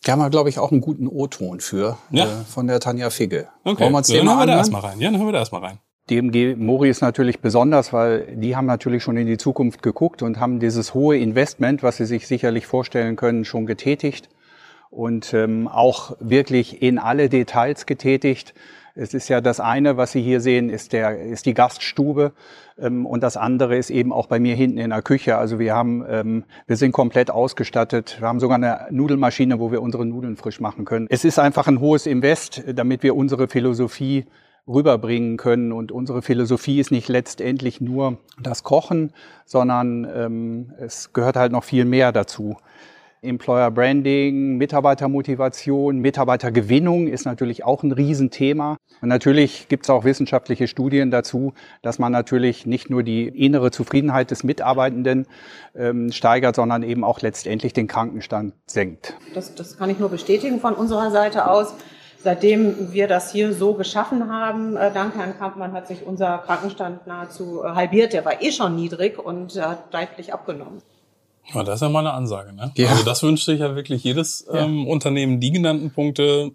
Da 0.04 0.12
haben 0.12 0.18
wir, 0.18 0.28
glaube 0.28 0.50
ich, 0.50 0.58
auch 0.58 0.70
einen 0.70 0.82
guten 0.82 1.08
O-Ton 1.08 1.60
für, 1.60 1.96
ja. 2.10 2.24
äh, 2.24 2.44
von 2.44 2.66
der 2.66 2.80
Tanja 2.80 3.08
Figge. 3.08 3.48
Okay, 3.64 3.84
Wollen 3.84 3.92
wir 3.92 3.98
uns 3.98 4.08
ja, 4.08 4.18
dann 4.18 4.28
hören 4.28 4.38
wir 4.40 4.46
da 4.46 4.56
erstmal 4.56 4.82
rein. 4.82 5.00
Ja, 5.00 5.10
dann 5.10 5.16
hören 5.16 5.28
wir 5.28 5.32
da 5.32 5.38
erstmal 5.38 5.62
rein. 5.62 5.78
DMG 6.10 6.54
Mori 6.56 6.90
ist 6.90 7.00
natürlich 7.00 7.40
besonders, 7.40 7.94
weil 7.94 8.36
die 8.36 8.54
haben 8.54 8.66
natürlich 8.66 9.02
schon 9.02 9.16
in 9.16 9.26
die 9.26 9.38
Zukunft 9.38 9.82
geguckt 9.82 10.20
und 10.20 10.38
haben 10.38 10.60
dieses 10.60 10.92
hohe 10.92 11.16
Investment, 11.16 11.82
was 11.82 11.96
sie 11.96 12.04
sich 12.04 12.26
sicherlich 12.26 12.66
vorstellen 12.66 13.16
können, 13.16 13.46
schon 13.46 13.64
getätigt 13.64 14.28
und 14.90 15.32
ähm, 15.32 15.66
auch 15.66 16.14
wirklich 16.20 16.82
in 16.82 16.98
alle 16.98 17.30
Details 17.30 17.86
getätigt. 17.86 18.52
Es 18.96 19.12
ist 19.12 19.28
ja 19.28 19.40
das 19.40 19.58
eine, 19.58 19.96
was 19.96 20.12
Sie 20.12 20.22
hier 20.22 20.40
sehen, 20.40 20.70
ist, 20.70 20.92
der, 20.92 21.20
ist 21.20 21.46
die 21.46 21.54
Gaststube 21.54 22.32
ähm, 22.78 23.06
und 23.06 23.22
das 23.22 23.36
andere 23.36 23.76
ist 23.76 23.90
eben 23.90 24.12
auch 24.12 24.26
bei 24.26 24.38
mir 24.38 24.54
hinten 24.54 24.78
in 24.78 24.90
der 24.90 25.02
Küche. 25.02 25.36
Also 25.36 25.58
wir 25.58 25.74
haben, 25.74 26.04
ähm, 26.08 26.44
wir 26.66 26.76
sind 26.76 26.92
komplett 26.92 27.30
ausgestattet. 27.30 28.18
Wir 28.20 28.28
haben 28.28 28.38
sogar 28.38 28.56
eine 28.56 28.86
Nudelmaschine, 28.90 29.58
wo 29.58 29.72
wir 29.72 29.82
unsere 29.82 30.06
Nudeln 30.06 30.36
frisch 30.36 30.60
machen 30.60 30.84
können. 30.84 31.08
Es 31.10 31.24
ist 31.24 31.40
einfach 31.40 31.66
ein 31.66 31.80
hohes 31.80 32.06
Invest, 32.06 32.62
damit 32.72 33.02
wir 33.02 33.16
unsere 33.16 33.48
Philosophie 33.48 34.26
rüberbringen 34.66 35.36
können. 35.36 35.72
Und 35.72 35.92
unsere 35.92 36.22
Philosophie 36.22 36.80
ist 36.80 36.90
nicht 36.90 37.08
letztendlich 37.08 37.80
nur 37.80 38.18
das 38.40 38.62
Kochen, 38.62 39.12
sondern 39.44 40.06
ähm, 40.14 40.72
es 40.78 41.12
gehört 41.12 41.36
halt 41.36 41.52
noch 41.52 41.64
viel 41.64 41.84
mehr 41.84 42.12
dazu. 42.12 42.56
Employer 43.24 43.70
Branding, 43.70 44.56
Mitarbeitermotivation, 44.56 45.98
Mitarbeitergewinnung 45.98 47.08
ist 47.08 47.24
natürlich 47.24 47.64
auch 47.64 47.82
ein 47.82 47.92
Riesenthema. 47.92 48.76
Und 49.00 49.08
natürlich 49.08 49.68
gibt 49.68 49.84
es 49.84 49.90
auch 49.90 50.04
wissenschaftliche 50.04 50.68
Studien 50.68 51.10
dazu, 51.10 51.54
dass 51.82 51.98
man 51.98 52.12
natürlich 52.12 52.66
nicht 52.66 52.90
nur 52.90 53.02
die 53.02 53.26
innere 53.26 53.70
Zufriedenheit 53.70 54.30
des 54.30 54.44
Mitarbeitenden 54.44 55.26
ähm, 55.74 56.12
steigert, 56.12 56.56
sondern 56.56 56.82
eben 56.82 57.04
auch 57.04 57.20
letztendlich 57.20 57.72
den 57.72 57.86
Krankenstand 57.86 58.54
senkt. 58.66 59.16
Das, 59.34 59.54
das 59.54 59.76
kann 59.76 59.90
ich 59.90 59.98
nur 59.98 60.10
bestätigen 60.10 60.60
von 60.60 60.74
unserer 60.74 61.10
Seite 61.10 61.50
aus. 61.50 61.74
Seitdem 62.24 62.94
wir 62.94 63.06
das 63.06 63.32
hier 63.32 63.52
so 63.52 63.74
geschaffen 63.74 64.32
haben, 64.32 64.76
äh, 64.76 64.90
dank 64.90 65.14
Herrn 65.14 65.36
Kampmann, 65.38 65.72
hat 65.72 65.86
sich 65.88 66.06
unser 66.06 66.38
Krankenstand 66.38 67.06
nahezu 67.06 67.62
äh, 67.62 67.68
halbiert. 67.68 68.14
Der 68.14 68.24
war 68.24 68.40
eh 68.40 68.50
schon 68.50 68.76
niedrig 68.76 69.18
und 69.18 69.60
hat 69.60 69.92
deutlich 69.92 70.32
abgenommen. 70.32 70.80
Ja, 71.52 71.62
das 71.62 71.76
ist 71.76 71.82
ja 71.82 71.88
mal 71.88 72.00
eine 72.00 72.12
Ansage, 72.12 72.52
ne? 72.52 72.72
Ja. 72.76 72.88
Also 72.90 73.04
das 73.04 73.22
wünscht 73.22 73.44
sich 73.44 73.60
ja 73.60 73.74
wirklich 73.76 74.02
jedes 74.04 74.46
ähm, 74.52 74.86
Unternehmen, 74.86 75.40
die 75.40 75.52
genannten 75.52 75.90
Punkte. 75.90 76.52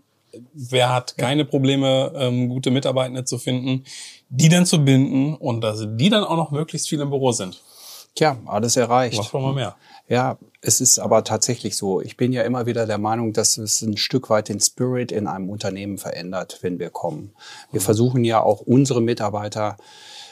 Wer 0.54 0.93
hat 0.93 1.17
keine 1.17 1.45
Probleme, 1.45 2.12
ähm, 2.15 2.49
gute 2.49 2.71
Mitarbeitende 2.71 3.25
zu 3.25 3.38
finden, 3.38 3.84
die 4.30 4.49
dann 4.49 4.65
zu 4.65 4.84
binden 4.84 5.36
und 5.36 5.62
dass 5.62 5.86
die 5.88 6.10
dann 6.10 6.23
auch 6.23 6.38
noch 6.38 6.52
möglichst 6.52 6.88
viel 6.88 7.02
im 7.02 7.10
Büro 7.10 7.32
sind. 7.32 7.62
Tja, 8.15 8.38
alles 8.45 8.75
erreicht. 8.75 9.17
Was 9.17 9.34
wollen 9.34 9.45
wir 9.45 9.54
mehr? 9.54 9.75
Ja, 10.08 10.38
es 10.62 10.82
ist 10.82 10.99
aber 10.99 11.23
tatsächlich 11.23 11.78
so. 11.78 12.02
Ich 12.02 12.17
bin 12.17 12.34
ja 12.34 12.41
immer 12.41 12.65
wieder 12.65 12.86
der 12.86 12.97
Meinung, 12.97 13.32
dass 13.32 13.58
es 13.58 13.82
ein 13.82 13.95
Stück 13.95 14.30
weit 14.30 14.49
den 14.49 14.60
Spirit 14.60 15.12
in 15.12 15.28
einem 15.28 15.49
Unternehmen 15.49 15.97
verändert, 15.97 16.60
wenn 16.62 16.80
wir 16.80 16.89
kommen. 16.89 17.32
Wir 17.71 17.80
mhm. 17.80 17.86
versuchen 17.86 18.23
ja 18.23 18.41
auch 18.41 18.62
unsere 18.62 19.02
Mitarbeiter 19.02 19.78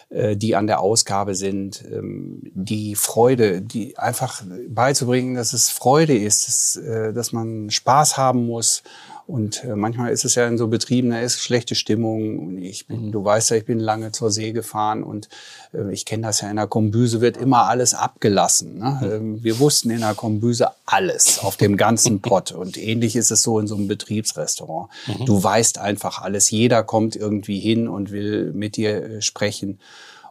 die 0.10 0.56
an 0.56 0.68
der 0.68 0.80
Ausgabe 0.80 1.36
sind, 1.36 1.84
ähm, 1.92 2.42
die 2.44 2.96
Freude, 2.96 3.62
die 3.62 3.98
einfach 3.98 4.42
beizubringen, 4.70 5.36
dass 5.36 5.54
es 5.54 5.70
Freude 5.70 6.18
ist, 6.18 6.48
dass, 6.48 6.76
äh, 6.78 7.14
dass 7.14 7.34
man 7.34 7.70
Spaß 7.70 8.18
haben 8.18 8.46
muss 8.46 8.84
Und 9.28 9.66
äh, 9.66 9.76
manchmal 9.76 10.12
ist 10.12 10.24
es 10.24 10.36
ja 10.36 10.48
in 10.48 10.58
so 10.58 10.68
Betrieben, 10.70 11.10
da 11.10 11.20
ist 11.20 11.42
schlechte 11.42 11.76
Stimmung. 11.76 12.40
Und 12.40 12.58
ich 12.60 12.88
bin, 12.88 13.12
du 13.12 13.26
weißt 13.26 13.50
ja, 13.50 13.58
ich 13.58 13.66
bin 13.66 13.78
lange 13.78 14.14
zur 14.14 14.32
See 14.32 14.54
gefahren 14.54 15.04
und 15.04 15.28
äh, 15.74 15.92
ich 15.92 16.06
kenne 16.06 16.24
das 16.28 16.40
ja 16.40 16.50
in 16.50 16.56
der 16.56 16.68
Kombüse 16.68 17.20
wird 17.20 17.36
immer 17.36 17.66
alles 17.66 17.94
abgelassen. 17.94 18.78
Ne? 18.78 19.00
Ähm, 19.04 19.44
wir 19.44 19.60
wussten 19.60 19.90
in 19.90 20.00
der 20.00 20.16
Kombüse 20.16 20.70
alles 20.86 21.40
auf 21.40 21.58
dem 21.58 21.76
ganzen 21.76 22.22
Pott. 22.22 22.54
Und 22.54 22.78
ähnlich 22.78 23.18
ist 23.18 23.30
es 23.30 23.44
so 23.44 23.60
in 23.60 23.68
so 23.68 23.76
einem 23.76 23.90
Betriebsrestaurant. 23.90 24.90
Mhm. 25.08 25.26
Du 25.26 25.44
weißt 25.44 25.78
einfach 25.78 26.22
alles. 26.22 26.50
Jeder 26.50 26.84
kommt 26.84 27.18
irgendwie 27.18 27.60
hin 27.60 27.90
und 27.90 28.12
will 28.12 28.54
mit 28.54 28.78
dir 28.78 29.04
äh, 29.04 29.22
sprechen. 29.22 29.80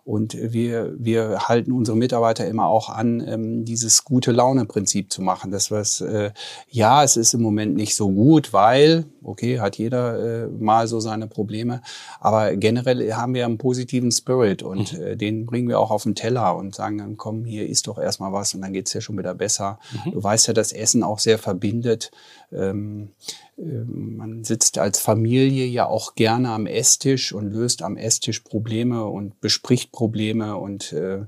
Und 0.07 0.37
wir, 0.41 0.95
wir 0.99 1.49
halten 1.49 1.73
unsere 1.73 1.97
Mitarbeiter 1.97 2.47
immer 2.47 2.69
auch 2.69 2.91
an, 2.91 3.27
ähm, 3.27 3.65
dieses 3.65 4.05
gute 4.05 4.31
Laune-Prinzip 4.31 5.13
zu 5.13 5.21
machen. 5.21 5.51
Das 5.51 5.73
was, 5.73 6.01
äh, 6.01 6.31
ja, 6.71 7.03
es 7.03 7.17
ist 7.17 7.35
im 7.35 7.43
Moment 7.43 7.75
nicht 7.75 7.97
so 7.97 8.09
gut, 8.09 8.53
weil, 8.53 9.07
okay, 9.25 9.59
hat 9.59 9.79
jeder 9.79 10.45
äh, 10.45 10.47
mal 10.47 10.87
so 10.87 11.01
seine 11.01 11.27
Probleme, 11.27 11.83
aber 12.21 12.55
generell 12.55 13.15
haben 13.15 13.35
wir 13.35 13.45
einen 13.47 13.59
positiven 13.59 14.13
Spirit 14.13 14.63
und 14.63 14.97
mhm. 14.97 15.03
äh, 15.03 15.17
den 15.17 15.45
bringen 15.45 15.67
wir 15.67 15.81
auch 15.81 15.91
auf 15.91 16.05
den 16.05 16.15
Teller 16.15 16.55
und 16.55 16.77
sagen 16.77 16.99
dann, 16.99 17.17
komm, 17.17 17.45
hier 17.45 17.69
isst 17.69 17.89
doch 17.89 17.99
erstmal 17.99 18.33
was 18.33 18.55
und 18.55 18.61
dann 18.61 18.73
geht's 18.73 18.93
ja 18.93 19.01
schon 19.01 19.19
wieder 19.19 19.35
besser. 19.35 19.81
Mhm. 20.05 20.13
Du 20.13 20.23
weißt 20.23 20.47
ja, 20.47 20.55
dass 20.55 20.71
Essen 20.71 21.03
auch 21.03 21.19
sehr 21.19 21.39
verbindet. 21.39 22.13
Ähm, 22.53 23.11
man 23.57 24.45
sitzt 24.45 24.79
als 24.79 25.01
Familie 25.01 25.65
ja 25.67 25.87
auch 25.87 26.15
gerne 26.15 26.51
am 26.51 26.67
Esstisch 26.67 27.33
und 27.33 27.51
löst 27.51 27.83
am 27.83 27.97
Esstisch 27.97 28.41
Probleme 28.41 29.07
und 29.07 29.41
bespricht 29.41 29.93
Probleme 29.93 30.57
und 30.57 30.93
äh, 30.93 31.25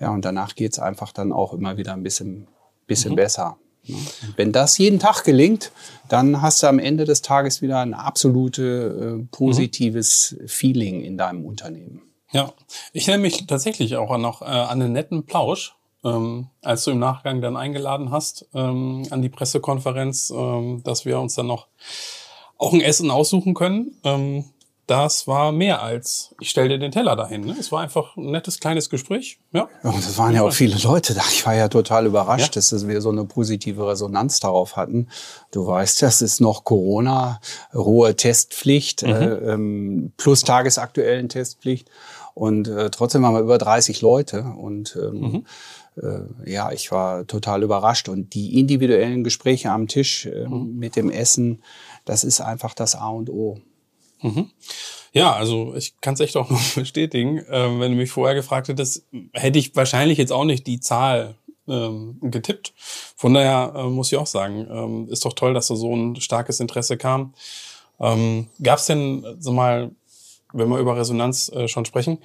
ja 0.00 0.10
und 0.10 0.24
danach 0.24 0.56
geht's 0.56 0.78
einfach 0.78 1.12
dann 1.12 1.32
auch 1.32 1.52
immer 1.52 1.76
wieder 1.76 1.92
ein 1.92 2.02
bisschen 2.02 2.48
bisschen 2.86 3.12
mhm. 3.12 3.16
besser. 3.16 3.58
Ne? 3.86 3.96
Wenn 4.36 4.52
das 4.52 4.76
jeden 4.78 4.98
Tag 4.98 5.22
gelingt, 5.22 5.70
dann 6.08 6.42
hast 6.42 6.62
du 6.62 6.66
am 6.66 6.80
Ende 6.80 7.04
des 7.04 7.22
Tages 7.22 7.62
wieder 7.62 7.78
ein 7.78 7.94
absolute 7.94 9.20
äh, 9.20 9.24
positives 9.30 10.36
mhm. 10.38 10.48
Feeling 10.48 11.00
in 11.02 11.16
deinem 11.16 11.44
Unternehmen. 11.44 12.02
Ja, 12.32 12.52
ich 12.92 13.08
erinnere 13.08 13.22
mich 13.22 13.46
tatsächlich 13.46 13.96
auch 13.96 14.16
noch 14.18 14.42
äh, 14.42 14.46
an 14.46 14.82
einen 14.82 14.92
netten 14.92 15.24
Plausch 15.24 15.77
ähm, 16.04 16.48
als 16.62 16.84
du 16.84 16.92
im 16.92 16.98
Nachgang 16.98 17.40
dann 17.40 17.56
eingeladen 17.56 18.10
hast 18.10 18.46
ähm, 18.54 19.06
an 19.10 19.22
die 19.22 19.28
Pressekonferenz, 19.28 20.30
ähm, 20.34 20.82
dass 20.84 21.04
wir 21.04 21.18
uns 21.18 21.34
dann 21.34 21.46
noch 21.46 21.68
auch 22.56 22.72
ein 22.72 22.80
Essen 22.80 23.10
aussuchen 23.10 23.54
können. 23.54 23.96
Ähm, 24.04 24.44
das 24.88 25.26
war 25.26 25.52
mehr 25.52 25.82
als 25.82 26.34
ich 26.40 26.48
stell 26.48 26.68
dir 26.68 26.78
den 26.78 26.90
Teller 26.90 27.14
dahin. 27.14 27.42
Ne? 27.42 27.54
Es 27.60 27.70
war 27.70 27.82
einfach 27.82 28.16
ein 28.16 28.30
nettes 28.30 28.58
kleines 28.58 28.88
Gespräch. 28.88 29.38
Ja. 29.52 29.68
Und 29.82 29.98
es 29.98 30.16
waren 30.16 30.34
ja 30.34 30.42
auch 30.42 30.52
viele 30.52 30.78
Leute 30.78 31.12
da. 31.12 31.20
Ich 31.30 31.44
war 31.44 31.54
ja 31.54 31.68
total 31.68 32.06
überrascht, 32.06 32.56
ja. 32.56 32.60
dass 32.60 32.88
wir 32.88 33.02
so 33.02 33.10
eine 33.10 33.26
positive 33.26 33.86
Resonanz 33.86 34.40
darauf 34.40 34.76
hatten. 34.76 35.08
Du 35.50 35.66
weißt, 35.66 36.00
das 36.00 36.22
ist 36.22 36.40
noch 36.40 36.64
Corona, 36.64 37.38
hohe 37.74 38.16
Testpflicht 38.16 39.02
mhm. 39.02 39.08
äh, 39.08 39.34
ähm, 39.52 40.12
plus 40.16 40.42
tagesaktuellen 40.42 41.28
Testpflicht. 41.28 41.90
Und 42.32 42.68
äh, 42.68 42.88
trotzdem 42.88 43.22
waren 43.24 43.34
wir 43.34 43.40
über 43.40 43.58
30 43.58 44.00
Leute. 44.00 44.42
Und 44.58 44.98
ähm, 44.98 45.20
mhm 45.20 45.44
ja, 46.44 46.72
ich 46.72 46.90
war 46.92 47.26
total 47.26 47.62
überrascht. 47.62 48.08
Und 48.08 48.34
die 48.34 48.58
individuellen 48.58 49.24
Gespräche 49.24 49.70
am 49.70 49.88
Tisch 49.88 50.26
äh, 50.26 50.46
mhm. 50.46 50.76
mit 50.78 50.96
dem 50.96 51.10
Essen, 51.10 51.62
das 52.04 52.24
ist 52.24 52.40
einfach 52.40 52.74
das 52.74 52.94
A 52.94 53.08
und 53.08 53.30
O. 53.30 53.60
Mhm. 54.22 54.50
Ja, 55.12 55.32
also 55.32 55.74
ich 55.74 56.00
kann 56.00 56.14
es 56.14 56.20
echt 56.20 56.36
auch 56.36 56.50
nur 56.50 56.60
bestätigen. 56.74 57.42
Ähm, 57.50 57.80
wenn 57.80 57.92
du 57.92 57.96
mich 57.96 58.10
vorher 58.10 58.34
gefragt 58.34 58.68
hättest, 58.68 59.06
hätte 59.32 59.58
ich 59.58 59.74
wahrscheinlich 59.76 60.18
jetzt 60.18 60.32
auch 60.32 60.44
nicht 60.44 60.66
die 60.66 60.80
Zahl 60.80 61.36
ähm, 61.68 62.18
getippt. 62.20 62.72
Von 63.16 63.34
daher 63.34 63.72
äh, 63.76 63.84
muss 63.84 64.12
ich 64.12 64.18
auch 64.18 64.26
sagen, 64.26 64.66
ähm, 64.70 65.08
ist 65.10 65.24
doch 65.24 65.34
toll, 65.34 65.54
dass 65.54 65.68
da 65.68 65.76
so 65.76 65.94
ein 65.94 66.16
starkes 66.16 66.60
Interesse 66.60 66.96
kam. 66.96 67.34
Ähm, 68.00 68.46
Gab 68.62 68.78
es 68.78 68.86
denn, 68.86 69.24
sag 69.38 69.54
mal, 69.54 69.90
wenn 70.52 70.68
wir 70.68 70.78
über 70.78 70.96
Resonanz 70.96 71.50
äh, 71.50 71.68
schon 71.68 71.84
sprechen, 71.84 72.18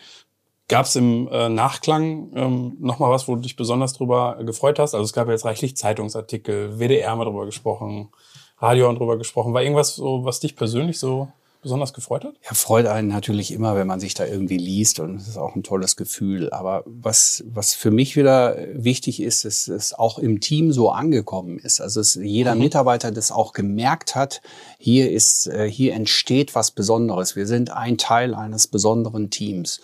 Gab 0.70 0.86
es 0.86 0.96
im 0.96 1.28
äh, 1.28 1.50
Nachklang 1.50 2.32
ähm, 2.36 2.78
nochmal 2.80 3.12
was, 3.12 3.28
wo 3.28 3.36
du 3.36 3.42
dich 3.42 3.56
besonders 3.56 3.94
drüber 3.94 4.38
gefreut 4.46 4.80
hast? 4.80 4.94
Also 4.94 5.04
es 5.04 5.14
gab 5.14 5.28
ja 5.28 5.34
jetzt 5.34 5.46
reichlich 5.46 5.76
Zeitungsartikel, 5.76 6.80
WDR 6.80 7.16
mal 7.16 7.26
drüber 7.26 7.46
gesprochen, 7.46 8.10
Radio 8.60 8.88
haben 8.88 8.96
drüber 8.96 9.18
gesprochen. 9.18 9.54
War 9.54 9.62
irgendwas 9.62 9.96
so, 9.96 10.24
was 10.24 10.40
dich 10.40 10.56
persönlich 10.56 10.98
so 10.98 11.28
besonders 11.64 11.94
gefreut 11.94 12.24
hat? 12.24 12.36
Ja, 12.44 12.54
freut 12.54 12.86
einen 12.86 13.08
natürlich 13.08 13.52
immer, 13.52 13.76
wenn 13.76 13.88
man 13.88 14.00
sich 14.00 14.14
da 14.14 14.26
irgendwie 14.26 14.58
liest 14.58 15.00
und 15.00 15.16
es 15.16 15.28
ist 15.28 15.38
auch 15.38 15.56
ein 15.56 15.64
tolles 15.64 15.96
Gefühl. 15.96 16.52
Aber 16.52 16.84
was, 16.86 17.44
was 17.48 17.74
für 17.74 17.90
mich 17.90 18.16
wieder 18.16 18.56
wichtig 18.74 19.22
ist, 19.22 19.46
ist, 19.46 19.68
dass 19.68 19.76
es 19.76 19.94
auch 19.94 20.20
im 20.20 20.40
Team 20.40 20.72
so 20.72 20.92
angekommen 20.92 21.58
ist. 21.58 21.82
Also 21.82 22.00
dass 22.00 22.16
jeder 22.16 22.54
mhm. 22.54 22.62
Mitarbeiter 22.62 23.12
das 23.12 23.32
auch 23.32 23.54
gemerkt 23.54 24.16
hat, 24.16 24.42
hier 24.78 25.12
ist, 25.12 25.48
äh, 25.48 25.70
hier 25.70 25.94
entsteht 25.94 26.54
was 26.54 26.72
Besonderes. 26.72 27.36
Wir 27.36 27.48
sind 27.48 27.72
ein 27.72 27.98
Teil 27.98 28.36
eines 28.36 28.68
besonderen 28.68 29.30
Teams. 29.30 29.82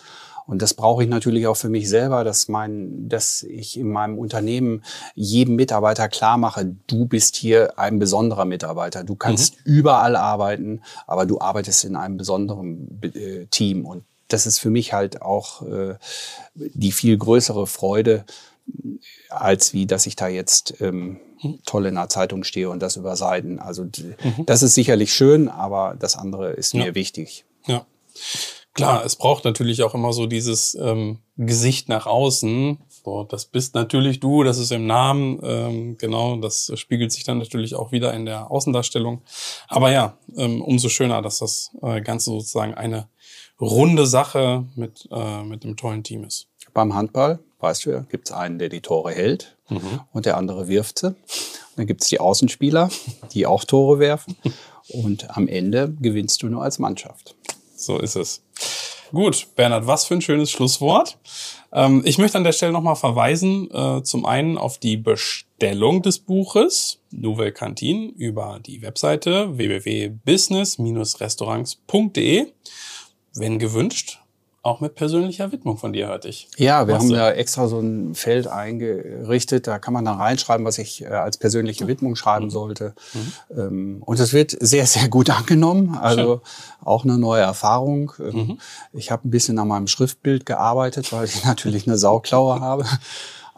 Und 0.49 0.63
das 0.63 0.73
brauche 0.73 1.03
ich 1.03 1.09
natürlich 1.09 1.45
auch 1.45 1.57
für 1.57 1.69
mich 1.69 1.87
selber, 1.87 2.23
dass 2.23 2.47
mein, 2.47 3.07
dass 3.07 3.43
ich 3.43 3.77
in 3.77 3.91
meinem 3.91 4.17
Unternehmen 4.17 4.83
jedem 5.13 5.55
Mitarbeiter 5.55 6.09
klar 6.09 6.39
mache, 6.39 6.75
du 6.87 7.05
bist 7.05 7.35
hier 7.35 7.77
ein 7.77 7.99
besonderer 7.99 8.45
Mitarbeiter. 8.45 9.03
Du 9.03 9.15
kannst 9.15 9.57
mhm. 9.57 9.73
überall 9.73 10.15
arbeiten, 10.15 10.81
aber 11.05 11.27
du 11.27 11.39
arbeitest 11.39 11.83
in 11.85 11.95
einem 11.95 12.17
besonderen 12.17 12.99
äh, 13.03 13.45
Team. 13.51 13.85
Und 13.85 14.05
das 14.27 14.47
ist 14.47 14.57
für 14.57 14.71
mich 14.71 14.91
halt 14.91 15.21
auch 15.21 15.61
äh, 15.61 15.95
die 16.55 16.93
viel 16.93 17.15
größere 17.15 17.67
Freude, 17.67 18.25
als 19.29 19.73
wie, 19.73 19.85
dass 19.85 20.07
ich 20.07 20.15
da 20.15 20.29
jetzt 20.29 20.81
ähm, 20.81 21.19
toll 21.67 21.85
in 21.85 21.93
der 21.93 22.09
Zeitung 22.09 22.43
stehe 22.43 22.71
und 22.71 22.79
das 22.79 22.95
über 22.95 23.15
Seiten. 23.15 23.59
Also 23.59 23.83
mhm. 23.83 24.47
das 24.47 24.63
ist 24.63 24.73
sicherlich 24.73 25.13
schön, 25.13 25.47
aber 25.47 25.95
das 25.99 26.15
andere 26.15 26.53
ist 26.53 26.73
ja. 26.73 26.85
mir 26.85 26.95
wichtig. 26.95 27.45
Ja. 27.67 27.85
Klar, 28.79 29.03
es 29.03 29.17
braucht 29.17 29.43
natürlich 29.43 29.83
auch 29.83 29.93
immer 29.93 30.13
so 30.13 30.25
dieses 30.25 30.73
ähm, 30.75 31.19
Gesicht 31.35 31.89
nach 31.89 32.05
außen. 32.05 32.79
So, 32.87 33.23
das 33.23 33.45
bist 33.45 33.75
natürlich 33.75 34.21
du, 34.21 34.43
das 34.43 34.57
ist 34.57 34.71
im 34.71 34.87
Namen, 34.87 35.39
ähm, 35.43 35.97
genau, 35.97 36.37
das 36.37 36.71
spiegelt 36.75 37.11
sich 37.11 37.25
dann 37.25 37.39
natürlich 37.39 37.75
auch 37.75 37.91
wieder 37.91 38.13
in 38.13 38.25
der 38.25 38.49
Außendarstellung. 38.49 39.21
Aber 39.67 39.91
ja, 39.91 40.17
ähm, 40.37 40.61
umso 40.61 40.87
schöner, 40.87 41.21
dass 41.21 41.39
das 41.39 41.71
äh, 41.81 41.99
Ganze 41.99 42.31
sozusagen 42.31 42.73
eine 42.73 43.09
runde 43.59 44.07
Sache 44.07 44.65
mit, 44.75 45.09
äh, 45.11 45.43
mit 45.43 45.65
einem 45.65 45.75
tollen 45.75 46.03
Team 46.03 46.23
ist. 46.23 46.47
Beim 46.73 46.93
Handball, 46.95 47.39
weißt 47.59 47.85
du 47.85 47.89
ja, 47.89 47.99
gibt 48.01 48.29
es 48.29 48.33
einen, 48.33 48.59
der 48.59 48.69
die 48.69 48.79
Tore 48.79 49.11
hält 49.11 49.57
mhm. 49.67 50.01
und 50.13 50.25
der 50.25 50.37
andere 50.37 50.69
wirft 50.69 50.99
sie. 50.99 51.07
Und 51.07 51.17
dann 51.75 51.85
gibt 51.85 52.01
es 52.01 52.07
die 52.07 52.21
Außenspieler, 52.21 52.89
die 53.33 53.45
auch 53.45 53.65
Tore 53.65 53.99
werfen. 53.99 54.37
Und 54.91 55.37
am 55.37 55.47
Ende 55.47 55.93
gewinnst 56.01 56.41
du 56.41 56.47
nur 56.47 56.63
als 56.63 56.79
Mannschaft. 56.79 57.35
So 57.79 57.99
ist 57.99 58.15
es. 58.15 58.41
Gut, 59.11 59.47
Bernhard, 59.55 59.87
was 59.87 60.05
für 60.05 60.13
ein 60.13 60.21
schönes 60.21 60.51
Schlusswort. 60.51 61.17
Ähm, 61.71 62.03
ich 62.05 62.19
möchte 62.19 62.37
an 62.37 62.43
der 62.43 62.51
Stelle 62.51 62.71
nochmal 62.71 62.95
verweisen, 62.95 63.71
äh, 63.71 64.03
zum 64.03 64.23
einen 64.25 64.55
auf 64.57 64.77
die 64.77 64.97
Bestellung 64.97 66.03
des 66.03 66.19
Buches 66.19 66.99
Nouvelle 67.11 67.51
Cantine 67.51 68.11
über 68.15 68.59
die 68.63 68.83
Webseite 68.83 69.57
www.business-restaurants.de. 69.57 72.53
Wenn 73.33 73.59
gewünscht, 73.59 74.19
auch 74.61 74.81
mit 74.81 74.95
persönlicher 74.95 75.51
Widmung 75.51 75.77
von 75.77 75.93
dir, 75.93 76.07
hörte 76.07 76.27
ich. 76.27 76.49
Ja, 76.57 76.85
wir 76.85 76.95
was 76.95 77.03
haben 77.03 77.11
da 77.11 77.31
extra 77.31 77.67
so 77.67 77.79
ein 77.79 78.13
Feld 78.13 78.47
eingerichtet. 78.47 79.67
Da 79.67 79.79
kann 79.79 79.93
man 79.93 80.03
dann 80.03 80.17
reinschreiben, 80.17 80.65
was 80.65 80.77
ich 80.77 81.03
äh, 81.03 81.07
als 81.07 81.37
persönliche 81.37 81.87
Widmung 81.87 82.15
schreiben 82.15 82.45
mhm. 82.45 82.49
sollte. 82.49 82.93
Mhm. 83.13 83.57
Ähm, 83.57 84.03
und 84.05 84.19
es 84.19 84.33
wird 84.33 84.57
sehr, 84.59 84.85
sehr 84.85 85.07
gut 85.07 85.29
angenommen. 85.37 85.97
Also 85.97 86.41
Schön. 86.43 86.85
auch 86.85 87.05
eine 87.05 87.17
neue 87.17 87.41
Erfahrung. 87.41 88.11
Ähm, 88.19 88.35
mhm. 88.35 88.57
Ich 88.91 89.11
habe 89.11 89.27
ein 89.27 89.31
bisschen 89.31 89.57
an 89.59 89.69
meinem 89.69 89.87
Schriftbild 89.87 90.45
gearbeitet, 90.45 91.13
weil 91.13 91.25
ich 91.25 91.43
natürlich 91.45 91.87
eine 91.87 91.97
Sauklaue 91.97 92.59
habe. 92.59 92.85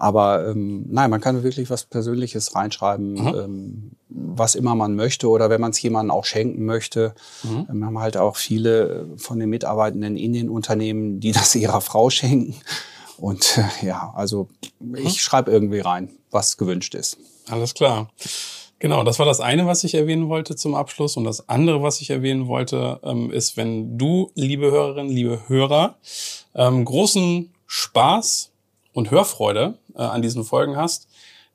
Aber 0.01 0.47
ähm, 0.47 0.87
nein, 0.89 1.11
man 1.11 1.21
kann 1.21 1.43
wirklich 1.43 1.69
was 1.69 1.85
Persönliches 1.85 2.55
reinschreiben, 2.55 3.13
mhm. 3.13 3.27
ähm, 3.27 3.91
was 4.09 4.55
immer 4.55 4.73
man 4.73 4.95
möchte 4.95 5.29
oder 5.29 5.51
wenn 5.51 5.61
man 5.61 5.69
es 5.69 5.81
jemandem 5.83 6.09
auch 6.09 6.25
schenken 6.25 6.65
möchte. 6.65 7.13
Mhm. 7.43 7.67
Ähm, 7.69 7.79
wir 7.79 7.85
haben 7.85 7.99
halt 7.99 8.17
auch 8.17 8.35
viele 8.35 9.05
von 9.17 9.37
den 9.37 9.51
Mitarbeitenden 9.51 10.17
in 10.17 10.33
den 10.33 10.49
Unternehmen, 10.49 11.19
die 11.19 11.31
das 11.33 11.53
ihrer 11.53 11.81
Frau 11.81 12.09
schenken. 12.09 12.55
Und 13.17 13.59
äh, 13.59 13.85
ja, 13.85 14.11
also 14.15 14.49
mhm. 14.79 14.95
ich 14.95 15.21
schreibe 15.21 15.51
irgendwie 15.51 15.81
rein, 15.81 16.09
was 16.31 16.57
gewünscht 16.57 16.95
ist. 16.95 17.19
Alles 17.47 17.75
klar. 17.75 18.09
Genau, 18.79 19.03
das 19.03 19.19
war 19.19 19.27
das 19.27 19.39
eine, 19.39 19.67
was 19.67 19.83
ich 19.83 19.93
erwähnen 19.93 20.29
wollte 20.29 20.55
zum 20.55 20.73
Abschluss. 20.73 21.15
Und 21.15 21.25
das 21.25 21.47
andere, 21.47 21.83
was 21.83 22.01
ich 22.01 22.09
erwähnen 22.09 22.47
wollte, 22.47 22.99
ähm, 23.03 23.29
ist, 23.29 23.55
wenn 23.55 23.99
du, 23.99 24.31
liebe 24.33 24.71
Hörerinnen, 24.71 25.11
liebe 25.11 25.47
Hörer, 25.47 25.97
ähm, 26.55 26.85
großen 26.85 27.53
Spaß 27.67 28.51
und 28.93 29.11
Hörfreude 29.11 29.77
äh, 29.95 30.01
an 30.01 30.21
diesen 30.21 30.43
Folgen 30.43 30.77
hast, 30.77 31.07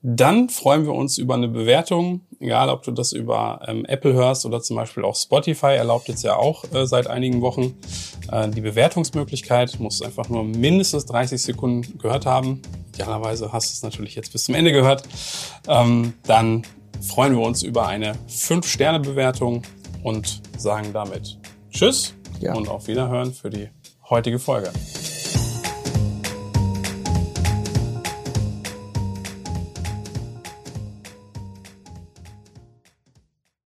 dann 0.02 0.48
freuen 0.50 0.84
wir 0.84 0.92
uns 0.92 1.18
über 1.18 1.34
eine 1.34 1.48
Bewertung, 1.48 2.20
egal 2.38 2.68
ob 2.68 2.82
du 2.82 2.90
das 2.92 3.12
über 3.12 3.60
ähm, 3.66 3.84
Apple 3.86 4.12
hörst 4.12 4.44
oder 4.46 4.60
zum 4.62 4.76
Beispiel 4.76 5.04
auch 5.04 5.16
Spotify 5.16 5.74
erlaubt 5.74 6.06
jetzt 6.08 6.22
ja 6.22 6.36
auch 6.36 6.64
äh, 6.72 6.86
seit 6.86 7.06
einigen 7.08 7.40
Wochen 7.40 7.74
äh, 8.30 8.48
die 8.48 8.60
Bewertungsmöglichkeit. 8.60 9.80
Musst 9.80 10.04
einfach 10.04 10.28
nur 10.28 10.44
mindestens 10.44 11.06
30 11.06 11.42
Sekunden 11.42 11.98
gehört 11.98 12.26
haben. 12.26 12.62
Idealerweise 12.94 13.52
hast 13.52 13.70
du 13.70 13.72
es 13.72 13.82
natürlich 13.82 14.14
jetzt 14.14 14.32
bis 14.32 14.44
zum 14.44 14.54
Ende 14.54 14.70
gehört. 14.70 15.02
Ähm, 15.66 16.12
dann 16.24 16.62
freuen 17.00 17.34
wir 17.36 17.44
uns 17.44 17.62
über 17.62 17.86
eine 17.86 18.14
5-Sterne-Bewertung 18.28 19.62
und 20.04 20.40
sagen 20.56 20.92
damit 20.92 21.38
Tschüss 21.70 22.14
Ja. 22.40 22.54
und 22.54 22.68
auf 22.68 22.86
Wiederhören 22.86 23.32
für 23.32 23.50
die 23.50 23.70
heutige 24.08 24.38
Folge. 24.38 24.70